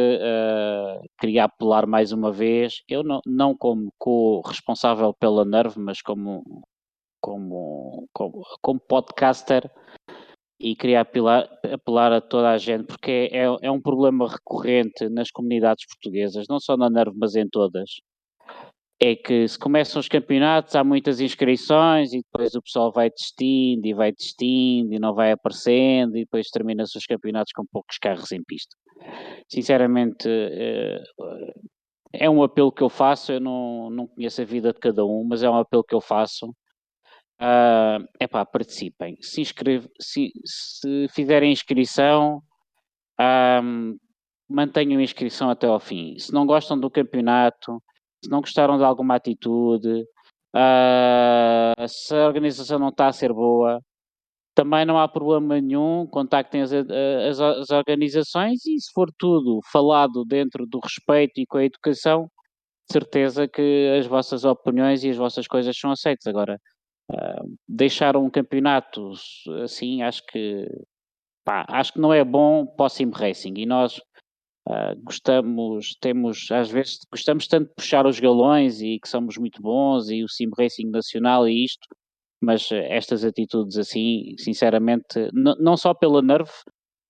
[1.20, 6.44] queria apelar mais uma vez, eu não, não como co-responsável pela Nerv, mas como,
[7.22, 9.70] como, como, como podcaster
[10.60, 15.32] e queria apelar, apelar a toda a gente, porque é, é um problema recorrente nas
[15.32, 18.02] comunidades portuguesas, não só na NERV, mas em todas.
[19.00, 23.86] É que se começam os campeonatos, há muitas inscrições e depois o pessoal vai desistindo
[23.86, 28.32] e vai desistindo e não vai aparecendo e depois termina-se os campeonatos com poucos carros
[28.32, 28.76] em pista.
[29.48, 31.04] Sinceramente, eh,
[32.12, 35.24] é um apelo que eu faço, eu não, não conheço a vida de cada um,
[35.24, 36.52] mas é um apelo que eu faço
[37.40, 39.16] Uh, epá, participem.
[39.22, 39.44] Se,
[40.02, 42.42] se, se fizerem inscrição,
[43.64, 43.96] um,
[44.50, 46.18] mantenham a inscrição até ao fim.
[46.18, 47.82] Se não gostam do campeonato,
[48.24, 50.06] se não gostaram de alguma atitude,
[50.56, 53.82] uh, se a organização não está a ser boa,
[54.56, 60.26] também não há problema nenhum, contactem as, as, as, organizações e se for tudo falado
[60.26, 62.28] dentro do respeito e com a educação,
[62.92, 66.26] certeza que as vossas opiniões e as vossas coisas são aceitas.
[66.26, 66.60] Agora,
[67.12, 69.12] uh, deixar um campeonato
[69.64, 70.68] assim, acho que
[71.46, 74.02] pá, acho que não é bom para o Sim Racing e nós
[74.68, 79.62] uh, gostamos, temos, às vezes gostamos tanto de puxar os galões e que somos muito
[79.62, 81.88] bons e o Sim Racing Nacional e isto,
[82.42, 86.52] mas estas atitudes assim, sinceramente, não só pela Nerve,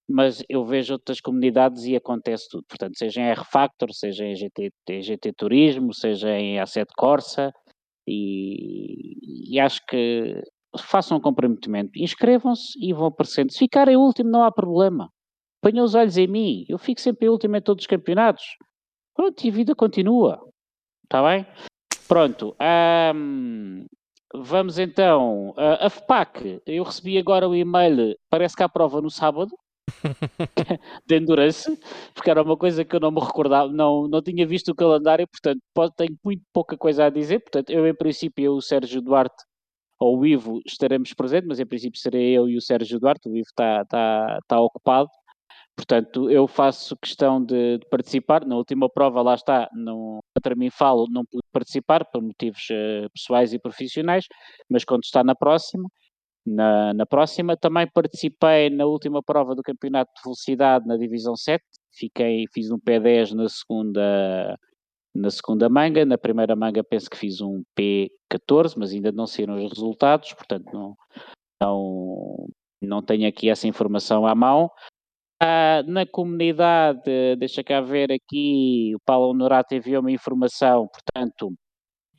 [0.09, 2.63] mas eu vejo outras comunidades e acontece tudo.
[2.67, 7.51] Portanto, seja em R-Factor, seja em GT, GT Turismo, seja em Asset Corsa,
[8.07, 10.41] e, e acho que
[10.79, 13.51] façam um comprometimento, inscrevam-se e vão aparecendo.
[13.51, 15.09] Se ficarem último, não há problema.
[15.67, 18.55] Ponham os olhos em mim, eu fico sempre último em todos os campeonatos.
[19.13, 20.39] Pronto, e a vida continua.
[21.03, 21.45] Está bem?
[22.07, 22.55] Pronto.
[23.13, 23.85] Um,
[24.33, 25.49] Vamos então.
[25.49, 29.51] Uh, a FPAC, eu recebi agora o e-mail, parece que há prova no sábado,
[31.05, 31.77] de endurance,
[32.13, 35.27] porque era uma coisa que eu não me recordava, não, não tinha visto o calendário,
[35.27, 37.41] portanto, pode, tenho muito pouca coisa a dizer.
[37.41, 39.43] Portanto, eu, em princípio, eu, o Sérgio Duarte
[39.99, 43.35] ou o Ivo estaremos presentes, mas em princípio serei eu e o Sérgio Duarte, o
[43.35, 45.09] Ivo está, está, está ocupado.
[45.77, 48.43] Portanto, eu faço questão de, de, participar.
[48.45, 53.07] Na última prova, lá está, não, para mim falo, não pude participar por motivos uh,
[53.13, 54.25] pessoais e profissionais,
[54.67, 55.87] mas quando está na próxima,
[56.43, 61.63] na, na, próxima também participei na última prova do Campeonato de Velocidade na Divisão 7.
[61.93, 64.57] Fiquei, fiz um P10 na segunda,
[65.13, 66.05] na segunda manga.
[66.05, 70.65] Na primeira manga penso que fiz um P14, mas ainda não saíram os resultados, portanto
[70.73, 70.95] não,
[71.61, 72.47] não,
[72.81, 74.71] não tenho aqui essa informação à mão.
[75.39, 81.53] Ah, na comunidade, deixa cá ver aqui, o Paulo Honorato enviou uma informação, portanto,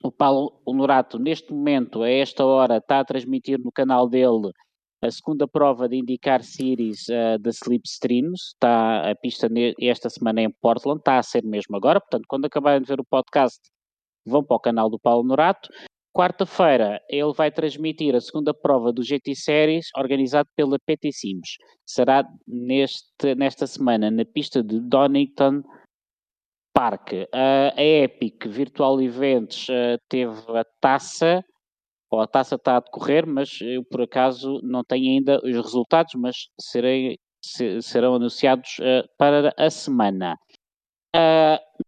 [0.05, 4.53] o Paulo Honorato, neste momento, a esta hora, está a transmitir no canal dele
[5.03, 9.49] a segunda prova de indicar Series uh, da Slipstreams, está a pista
[9.81, 13.05] esta semana em Portland, está a ser mesmo agora, portanto, quando acabarem de ver o
[13.05, 13.61] podcast,
[14.25, 15.69] vão para o canal do Paulo Norato.
[16.15, 21.57] Quarta-feira ele vai transmitir a segunda prova do GT Series, organizado pela PT Sims.
[21.87, 25.63] Será neste, nesta semana na pista de Donington
[26.75, 27.13] Park.
[27.13, 31.45] Uh, a Epic Virtual Events uh, teve a taça,
[32.11, 36.15] ou a taça está a decorrer, mas eu por acaso não tenho ainda os resultados,
[36.15, 40.37] mas serei, se, serão anunciados uh, para a semana.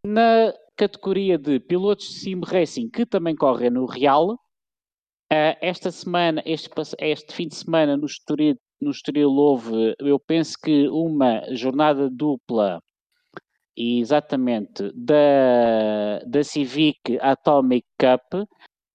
[0.04, 4.30] na categoria de pilotos de sim racing que também correm no Real.
[5.30, 10.54] Uh, esta semana, este, este fim de semana no Estoril, no Estoril houve, eu penso
[10.58, 12.80] que uma jornada dupla,
[13.76, 18.48] exatamente, da, da Civic Atomic Cup.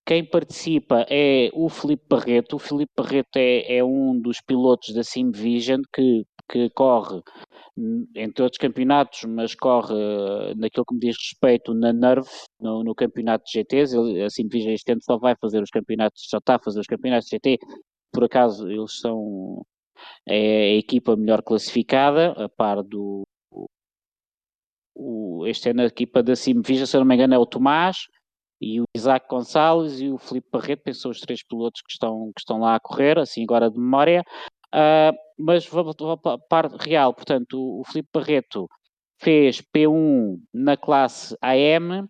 [0.07, 2.55] Quem participa é o Felipe Barreto.
[2.55, 7.21] O Felipe Barreto é, é um dos pilotos da Sim Vision que, que corre
[8.15, 12.29] entre outros campeonatos, mas corre uh, naquilo que me diz respeito na Nerve,
[12.59, 13.95] no, no campeonato de GTs.
[13.95, 16.87] Ele, assim, Vision este ano só vai fazer os campeonatos, só está a fazer os
[16.87, 17.59] campeonatos de GT.
[18.13, 19.65] Por acaso, eles são
[20.27, 23.23] é a equipa melhor classificada, a par do.
[24.97, 27.97] O, este ano a equipa da Simvija, se eu não me engano, é o Tomás
[28.61, 32.39] e o Isaac Gonçalves e o Felipe Barreto, pensam os três pilotos que estão, que
[32.39, 34.23] estão lá a correr, assim agora de memória.
[34.73, 38.67] Uh, mas vou para a parte real, portanto, o, o Filipe Barreto
[39.19, 42.07] fez P1 na classe AM,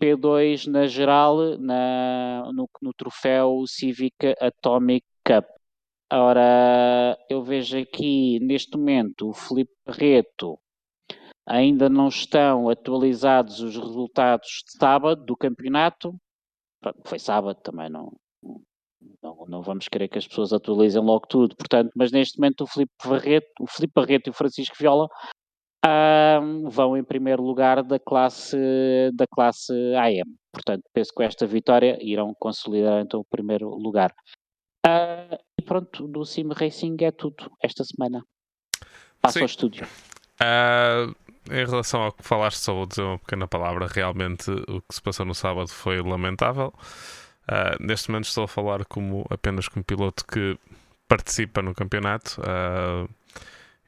[0.00, 5.44] P2 na geral na, no, no troféu Civic Atomic Cup.
[6.10, 10.58] Ora, eu vejo aqui neste momento o Filipe Barreto
[11.46, 16.14] ainda não estão atualizados os resultados de sábado do campeonato.
[17.04, 18.12] Foi sábado também, não,
[19.22, 22.66] não, não vamos querer que as pessoas atualizem logo tudo, portanto, mas neste momento o
[22.66, 25.08] Filipe Barreto, o Filipe Barreto e o Francisco Viola
[25.86, 28.56] um, vão em primeiro lugar da classe,
[29.14, 30.36] da classe AM.
[30.52, 34.12] Portanto, penso que com esta vitória irão consolidar então o primeiro lugar.
[34.86, 38.24] Uh, e pronto, do Sim Racing é tudo esta semana.
[39.20, 39.40] Passo Sim.
[39.40, 39.86] ao estúdio.
[40.40, 41.14] Uh,
[41.50, 43.86] em relação ao que falaste, só vou dizer uma pequena palavra.
[43.86, 46.72] Realmente, o que se passou no sábado foi lamentável.
[47.50, 50.58] Uh, neste momento estou a falar como apenas como piloto que
[51.08, 52.40] participa no campeonato.
[52.40, 53.08] Uh,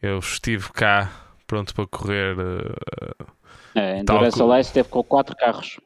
[0.00, 1.12] eu estive cá
[1.46, 2.36] pronto para correr.
[2.38, 3.26] Uh,
[3.74, 5.78] é, Endurance esteve com quatro carros.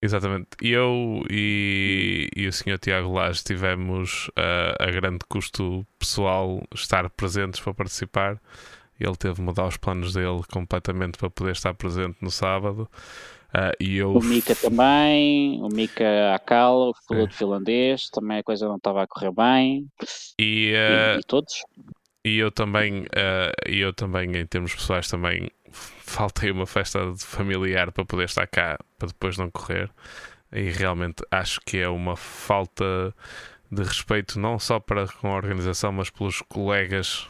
[0.00, 0.48] Exatamente.
[0.60, 2.78] Eu e, e o Sr.
[2.78, 8.40] Tiago Lage tivemos uh, a grande custo pessoal estar presentes para participar.
[8.98, 12.88] Ele teve de mudar os planos dele completamente para poder estar presente no sábado.
[13.54, 14.14] Uh, e eu...
[14.14, 17.36] O Mika também, o Mika Akal, o piloto é.
[17.36, 19.86] finlandês, também a coisa não estava a correr bem.
[20.38, 21.52] E, uh, e, e todos.
[22.24, 28.04] E eu também, uh, eu também, em termos pessoais, também faltei uma festa familiar para
[28.04, 29.90] poder estar cá, para depois não correr.
[30.52, 33.14] E realmente acho que é uma falta
[33.70, 37.26] de respeito não só para com a organização, mas pelos colegas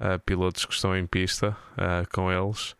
[0.00, 2.76] uh, pilotos que estão em pista uh, com eles.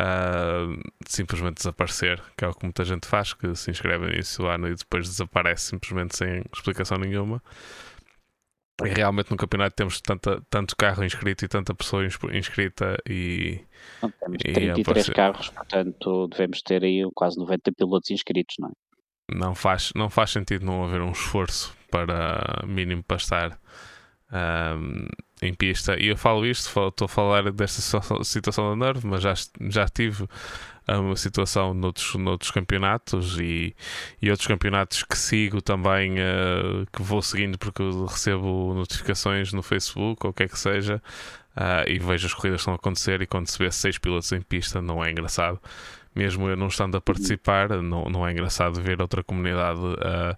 [0.00, 4.68] Uh, simplesmente desaparecer, que é o que muita gente faz, que se inscreve do ano
[4.68, 7.42] e depois desaparece simplesmente sem explicação nenhuma.
[8.84, 13.60] E realmente no campeonato temos tanta, tanto carro inscrito e tanta pessoa inscrita e.
[14.02, 18.72] Não, temos 33 e carros, portanto devemos ter aí quase 90 pilotos inscritos, não é?
[19.32, 23.60] Não faz, não faz sentido não haver um esforço para mínimo para estar
[24.32, 25.06] um,
[25.42, 25.96] em pista.
[25.98, 29.34] E eu falo isto, estou a falar desta situação da Nerve, mas já,
[29.68, 30.26] já tive
[30.88, 33.74] uma situação noutros, noutros campeonatos e,
[34.20, 40.26] e outros campeonatos que sigo também, uh, que vou seguindo porque recebo notificações no Facebook
[40.26, 41.00] ou o que é que seja,
[41.56, 43.22] uh, e vejo as corridas que estão a acontecer.
[43.22, 45.60] E quando se vê seis pilotos em pista, não é engraçado.
[46.14, 49.78] Mesmo eu não estando a participar, não, não é engraçado ver outra comunidade.
[49.78, 50.36] Uh,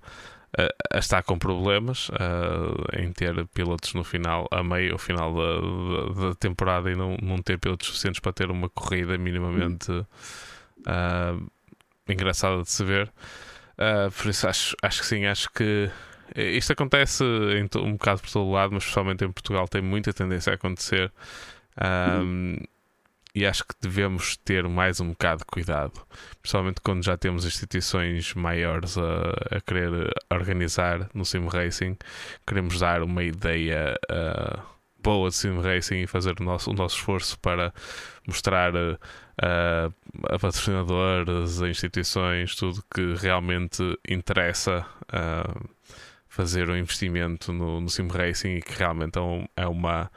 [0.56, 5.60] a, estar com problemas uh, em ter pilotos no final, a meio, ao final da,
[6.14, 11.50] da, da, temporada e não, não ter pilotos suficientes para ter uma corrida minimamente uh,
[12.08, 13.10] engraçada de se ver.
[13.78, 15.90] Uh, por isso acho, acho que sim, acho que
[16.34, 17.22] isto acontece
[17.76, 21.12] um bocado por todo lado, mas especialmente em Portugal tem muita tendência a acontecer.
[21.78, 22.56] Um,
[23.34, 26.06] e acho que devemos ter mais um bocado de cuidado,
[26.40, 31.96] principalmente quando já temos instituições maiores a, a querer organizar no sim racing,
[32.46, 34.62] queremos dar uma ideia uh,
[35.02, 37.72] boa de sim racing e fazer o nosso, o nosso esforço para
[38.26, 38.98] mostrar uh,
[40.24, 44.86] a patrocinadores, a instituições, tudo que realmente interessa.
[45.04, 45.70] Uh,
[46.32, 50.10] fazer um investimento no, no sim racing e que realmente é, é uma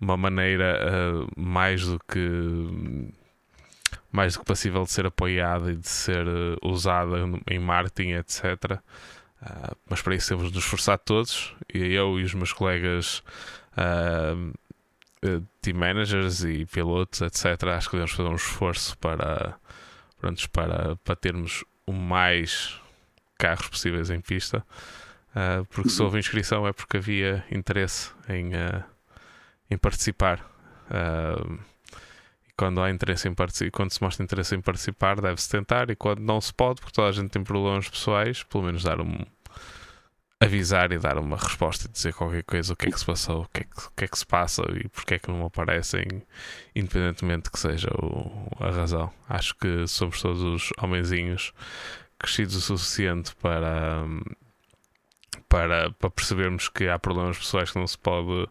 [0.00, 3.08] uma maneira uh, mais do que
[4.12, 7.16] mais do que passível de ser apoiada e de ser uh, usada
[7.48, 8.42] em marketing, etc.
[8.42, 8.78] Uh,
[9.42, 13.22] eh, mas para isso temos de nos esforçar todos, e eu e os meus colegas
[15.60, 17.62] team managers e pilotos, etc.
[17.76, 19.56] Acho que devemos fazer um esforço para,
[20.18, 22.80] pronto, para, para termos o mais
[23.36, 24.64] carros possíveis em pista.
[25.68, 28.52] porque se houve inscrição é porque havia interesse em
[29.70, 30.40] em participar.
[30.88, 31.58] Uh,
[32.56, 36.20] quando há interesse em participar, quando se mostra interesse em participar, deve-se tentar, e quando
[36.20, 39.18] não se pode, porque toda a gente tem problemas pessoais, pelo menos dar um
[40.38, 43.42] avisar e dar uma resposta e dizer qualquer coisa, o que é que se passou,
[43.42, 46.04] o que é que, que, é que se passa e porque é que não aparecem,
[46.74, 49.12] independentemente que seja o, a razão.
[49.28, 51.52] Acho que somos todos os homenzinhos
[52.18, 54.04] crescidos o suficiente para,
[55.48, 58.46] para, para percebermos que há problemas pessoais que não se pode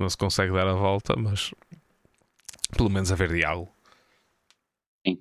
[0.00, 1.52] não se consegue dar a volta, mas
[2.76, 3.70] pelo menos haver diálogo.
[5.06, 5.18] Sim.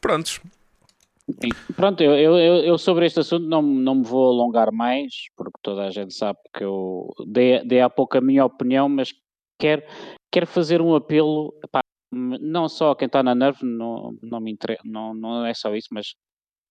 [0.00, 0.40] Prontos.
[1.30, 1.50] Sim.
[1.74, 5.86] Pronto, eu, eu, eu, sobre este assunto não, não me vou alongar mais, porque toda
[5.86, 9.12] a gente sabe que eu dei, dei há pouco a minha opinião, mas
[9.58, 9.82] quero,
[10.30, 11.54] quero fazer um apelo,
[12.12, 14.78] não só a quem está na Nerve, não, não, me inter...
[14.84, 16.14] não, não é só isso, mas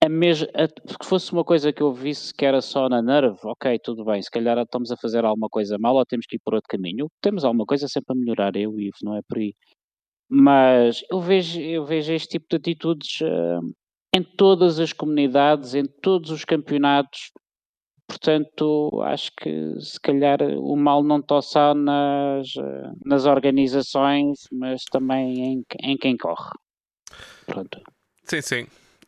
[0.03, 3.79] a mesma, se fosse uma coisa que eu visse que era só na Nerve, ok,
[3.79, 6.53] tudo bem, se calhar estamos a fazer alguma coisa mal ou temos que ir por
[6.53, 7.07] outro caminho.
[7.21, 9.53] Temos alguma coisa sempre a melhorar, eu e Ivo, não é por aí.
[10.29, 13.73] Mas eu vejo, eu vejo este tipo de atitudes uh,
[14.13, 17.31] em todas as comunidades, em todos os campeonatos.
[18.07, 24.83] Portanto, acho que se calhar o mal não está só nas, uh, nas organizações, mas
[24.83, 26.51] também em, em quem corre.
[27.45, 27.81] Pronto.
[28.23, 28.67] Sim, sim.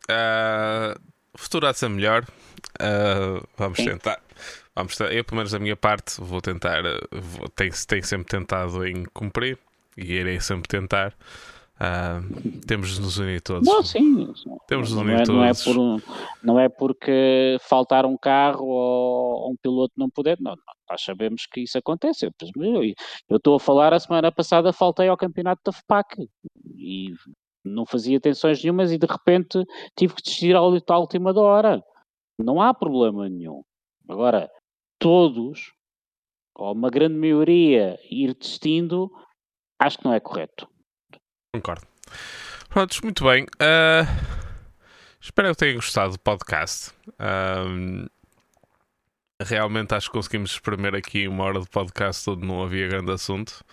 [0.10, 1.00] Uh,
[1.36, 2.26] futuro há de ser melhor.
[2.82, 3.86] Uh, vamos Sim.
[3.86, 4.22] tentar.
[4.76, 5.00] Vamos.
[5.00, 6.82] Eu, pelo menos da minha parte, vou tentar.
[7.12, 9.58] Vou, tenho, tenho sempre tentado em cumprir
[9.98, 11.14] e irei sempre tentar.
[11.80, 13.66] Uh, temos de nos unir todos.
[13.66, 14.34] Não, sim.
[14.68, 15.66] Temos de nos unir não é, todos.
[15.66, 16.04] Não é, por
[16.44, 20.38] não é porque faltar um carro ou um piloto não poder.
[20.42, 20.56] Não,
[20.90, 22.26] nós sabemos que isso acontece.
[22.26, 26.28] Eu estou a falar, a semana passada faltei ao campeonato da FPAC
[26.76, 27.14] e
[27.64, 29.64] não fazia tensões nenhumas e de repente
[29.98, 31.84] tive que desistir à última hora.
[32.40, 33.64] Não há problema nenhum.
[34.08, 34.50] Agora,
[34.98, 35.72] todos,
[36.56, 39.12] ou uma grande maioria, ir desistindo,
[39.80, 40.68] acho que não é correto.
[41.54, 41.86] Concordo.
[42.70, 43.44] Prontos, muito bem.
[43.44, 44.06] Uh,
[45.20, 46.92] espero que tenham gostado do podcast.
[47.20, 48.08] Um,
[49.42, 53.64] realmente acho que conseguimos espremer aqui uma hora de podcast onde não havia grande assunto.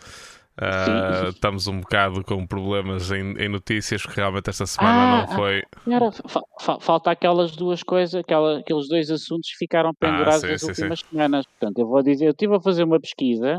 [0.58, 5.36] Uh, estamos um bocado com problemas em, em, notícias, porque realmente esta semana ah, não
[5.36, 5.62] foi.
[5.86, 6.10] Era,
[6.58, 10.52] fa falta aquelas duas coisas, aquela, aqueles dois assuntos que ficaram ah, pendurados ah, sim,
[10.52, 11.06] nas sim, últimas sim.
[11.10, 11.46] semanas.
[11.46, 13.58] Portanto, eu vou dizer, eu estive a fazer uma pesquisa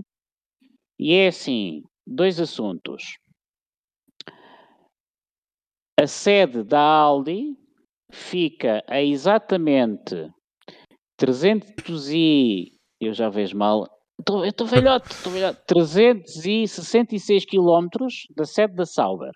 [1.00, 3.04] e é assim: dois assuntos.
[6.00, 7.56] A sede da Aldi
[8.12, 10.32] fica a exatamente
[11.18, 12.72] 300 e.
[13.00, 13.88] Eu já vejo mal.
[14.26, 15.62] Eu estou velhote, estou velhote.
[15.68, 17.88] 366 km
[18.36, 19.32] da sede da Sauber.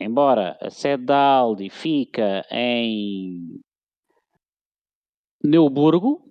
[0.00, 3.60] Embora a sede da Aldi fica em
[5.42, 6.22] Neuburgo,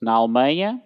[0.00, 0.82] na Alemanha,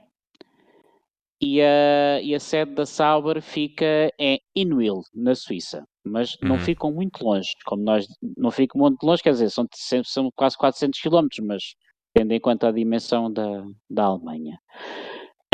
[1.40, 5.84] e a, e a sede da Sauber fica em Inwil, na Suíça.
[6.04, 6.48] Mas uhum.
[6.48, 8.06] não ficam muito longe, como nós
[8.36, 9.66] não ficam muito longe, quer dizer, são,
[10.04, 11.74] são quase 400 km, mas
[12.14, 14.58] tendo em conta a dimensão da, da Alemanha.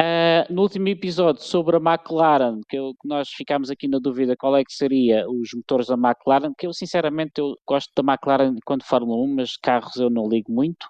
[0.01, 4.57] Uh, no último episódio sobre a McLaren, que, eu, nós ficámos aqui na dúvida qual
[4.57, 8.83] é que seria os motores da McLaren, que eu sinceramente eu gosto da McLaren quando
[8.83, 10.89] Fórmula 1, mas carros eu não ligo muito.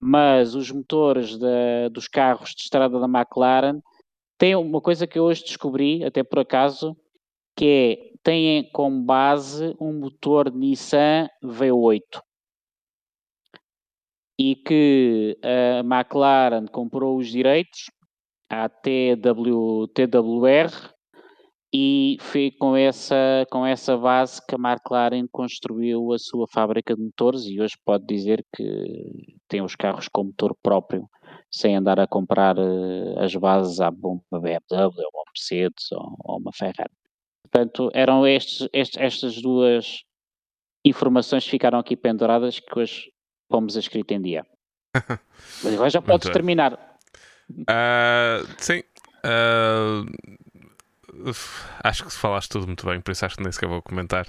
[0.00, 3.80] Mas os motores de, dos carros de estrada da McLaren
[4.36, 6.96] têm uma coisa que eu hoje descobri, até por acaso,
[7.56, 12.20] que é têm como base um motor Nissan V8
[14.38, 17.90] e que a McLaren comprou os direitos
[18.52, 20.70] à TW, TWR
[21.74, 27.02] e foi com essa, com essa base que a McLaren construiu a sua fábrica de
[27.02, 31.08] motores e hoje pode dizer que tem os carros com motor próprio,
[31.50, 36.38] sem andar a comprar uh, as bases à uma BMW, ou uma Mercedes ou, ou
[36.38, 36.92] uma Ferrari.
[37.42, 40.04] Portanto, eram estes, estes, estas duas
[40.84, 43.10] informações que ficaram aqui penduradas que hoje
[43.48, 44.44] pomos a escrita em dia.
[45.64, 46.91] Mas agora já podes terminar.
[47.60, 48.82] Uh, sim.
[49.24, 50.04] Uh,
[51.84, 54.26] acho que falaste tudo muito bem, por isso acho que nem sequer vou comentar.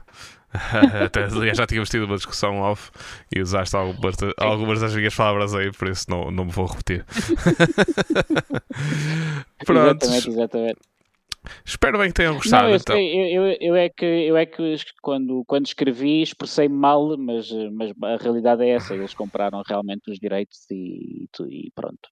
[1.05, 2.91] Até, já tínhamos tido uma discussão off
[3.36, 7.03] e usaste algumas, algumas das minhas palavras aí, por isso não, não me vou repetir.
[9.65, 10.05] Pronto.
[10.05, 10.80] Exatamente, exatamente.
[11.65, 12.63] Espero bem que tenham gostado.
[12.63, 12.97] Não, eu, então.
[12.97, 17.91] eu, eu, eu, é que, eu é que quando, quando escrevi expressei mal, mas, mas
[18.01, 18.93] a realidade é essa.
[18.93, 22.09] Eles compraram realmente os direitos e, e pronto.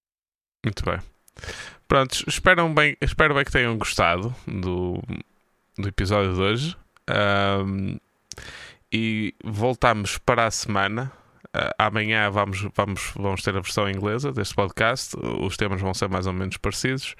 [0.64, 0.98] Muito bem.
[1.88, 5.02] Pronto, espero bem, espero bem que tenham gostado do,
[5.76, 6.76] do episódio de hoje.
[7.10, 7.98] Um,
[8.92, 11.12] e voltamos para a semana.
[11.54, 15.16] Uh, amanhã vamos, vamos, vamos ter a versão inglesa deste podcast.
[15.40, 17.14] Os temas vão ser mais ou menos parecidos.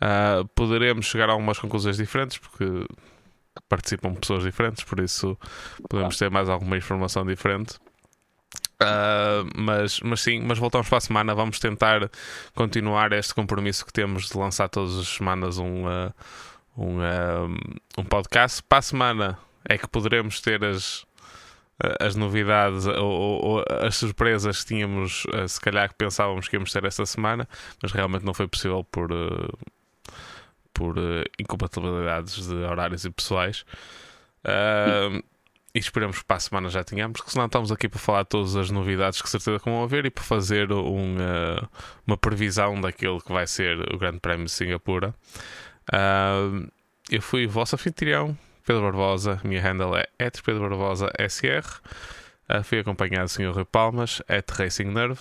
[0.00, 2.86] Uh, poderemos chegar a algumas conclusões diferentes porque
[3.68, 5.36] participam pessoas diferentes, por isso
[5.88, 7.78] podemos ter mais alguma informação diferente.
[8.80, 11.34] Uh, mas, mas sim, mas voltamos para a semana.
[11.34, 12.10] Vamos tentar
[12.54, 16.14] continuar este compromisso que temos de lançar todas as semanas um, uh,
[16.76, 16.98] um,
[17.98, 18.62] um podcast.
[18.62, 21.04] Para a semana é que poderemos ter as,
[22.00, 26.72] as novidades ou, ou, ou, as surpresas que tínhamos, se calhar que pensávamos que íamos
[26.72, 27.48] ter esta semana,
[27.82, 29.10] mas realmente não foi possível por,
[30.72, 33.64] por uh, incompatibilidades de horários e pessoais.
[35.78, 38.56] E esperamos que para a semana já tenhamos, porque senão estamos aqui para falar todas
[38.56, 41.68] as novidades que certeza que vão haver e para fazer um, uh,
[42.04, 45.14] uma previsão daquilo que vai ser o Grande Prémio de Singapura.
[45.92, 46.68] Uh,
[47.08, 50.08] eu fui o vosso anfitrião, Pedro Barbosa, minha handle é
[50.44, 51.80] Pedro Barbosa SR.
[52.50, 53.52] Uh, fui acompanhado do Sr.
[53.54, 55.20] Rui Palmas, at Racing Nerve.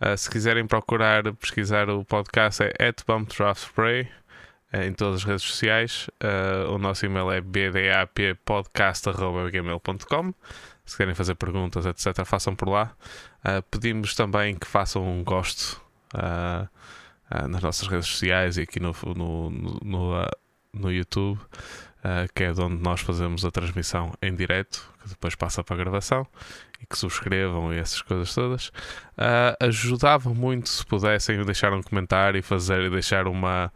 [0.00, 4.08] Uh, se quiserem procurar, pesquisar o podcast é at Bump Draft Spray.
[4.72, 6.08] Eh, em todas as redes sociais.
[6.22, 10.34] Uh, o nosso e-mail é bdappodcast.gmail.com.
[10.84, 12.92] Se querem fazer perguntas, etc., façam por lá.
[13.40, 15.82] Uh, pedimos também que façam um gosto
[16.14, 16.68] uh,
[17.48, 20.26] nas nossas redes sociais e aqui no, no, no,
[20.72, 21.40] no YouTube,
[22.34, 25.78] que é de onde nós fazemos a transmissão em direto, que depois passa para a
[25.78, 26.26] gravação.
[26.80, 28.72] E que subscrevam e essas coisas todas.
[29.60, 33.72] ajudava muito se pudessem deixar um comentário e fazer, deixar uma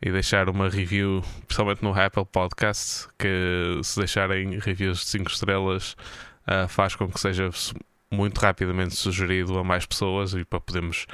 [0.00, 5.96] e deixar uma review, principalmente no Apple Podcast, que se deixarem reviews de 5 estrelas
[6.46, 7.50] uh, faz com que seja
[8.10, 11.06] muito rapidamente sugerido a mais pessoas e para podermos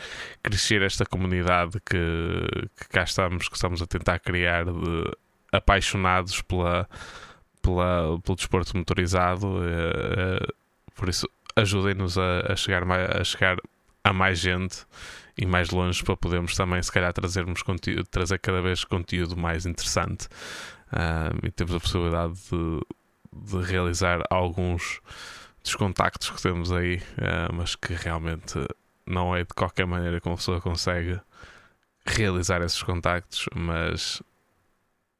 [0.42, 5.10] crescer esta comunidade que, que cá estamos, que estamos a tentar criar de
[5.50, 6.88] apaixonados pela,
[7.62, 9.46] pela, pelo desporto motorizado.
[9.46, 10.54] Uh, uh,
[10.94, 13.56] por isso, ajudem-nos a, a, chegar, a chegar
[14.04, 14.86] a mais gente
[15.36, 19.66] e mais longe para podermos também, se calhar, trazermos conteúdo, trazer cada vez conteúdo mais
[19.66, 20.26] interessante
[20.92, 22.80] uh, e temos a possibilidade de,
[23.32, 25.00] de realizar alguns
[25.62, 28.58] dos contactos que temos aí, uh, mas que realmente
[29.06, 31.20] não é de qualquer maneira que uma pessoa consegue
[32.06, 34.22] realizar esses contactos, mas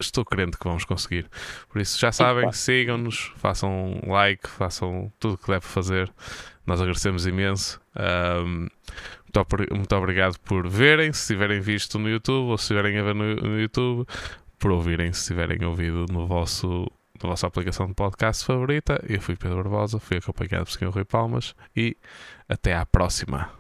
[0.00, 1.28] estou crente que vamos conseguir.
[1.68, 6.12] Por isso, já sabem, sigam-nos, façam like, façam tudo o que deve fazer.
[6.66, 7.80] Nós agradecemos imenso.
[7.96, 8.68] Um,
[9.39, 13.14] muito, muito, obrigado por verem, se tiverem visto no YouTube ou se estiverem a ver
[13.14, 14.07] no, no YouTube,
[14.59, 16.87] por ouvirem, se tiverem ouvido no vosso
[17.22, 19.01] na vossa aplicação de podcast favorita.
[19.09, 20.91] Eu fui Pedro Barbosa, fui acompanhado por Sr.
[20.91, 21.97] Rui Palmas e
[22.49, 23.51] até à próxima.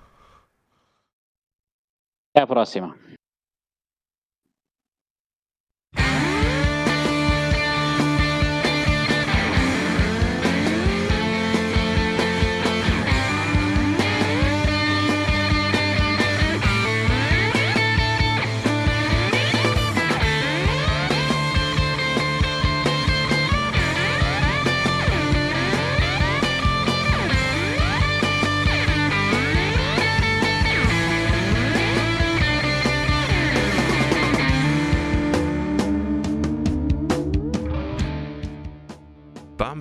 [2.34, 2.96] Até à próxima.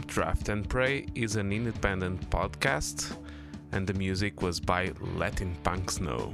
[0.08, 3.18] Draft and Pray is an independent podcast,
[3.72, 6.34] and the music was by Letting Punks Know.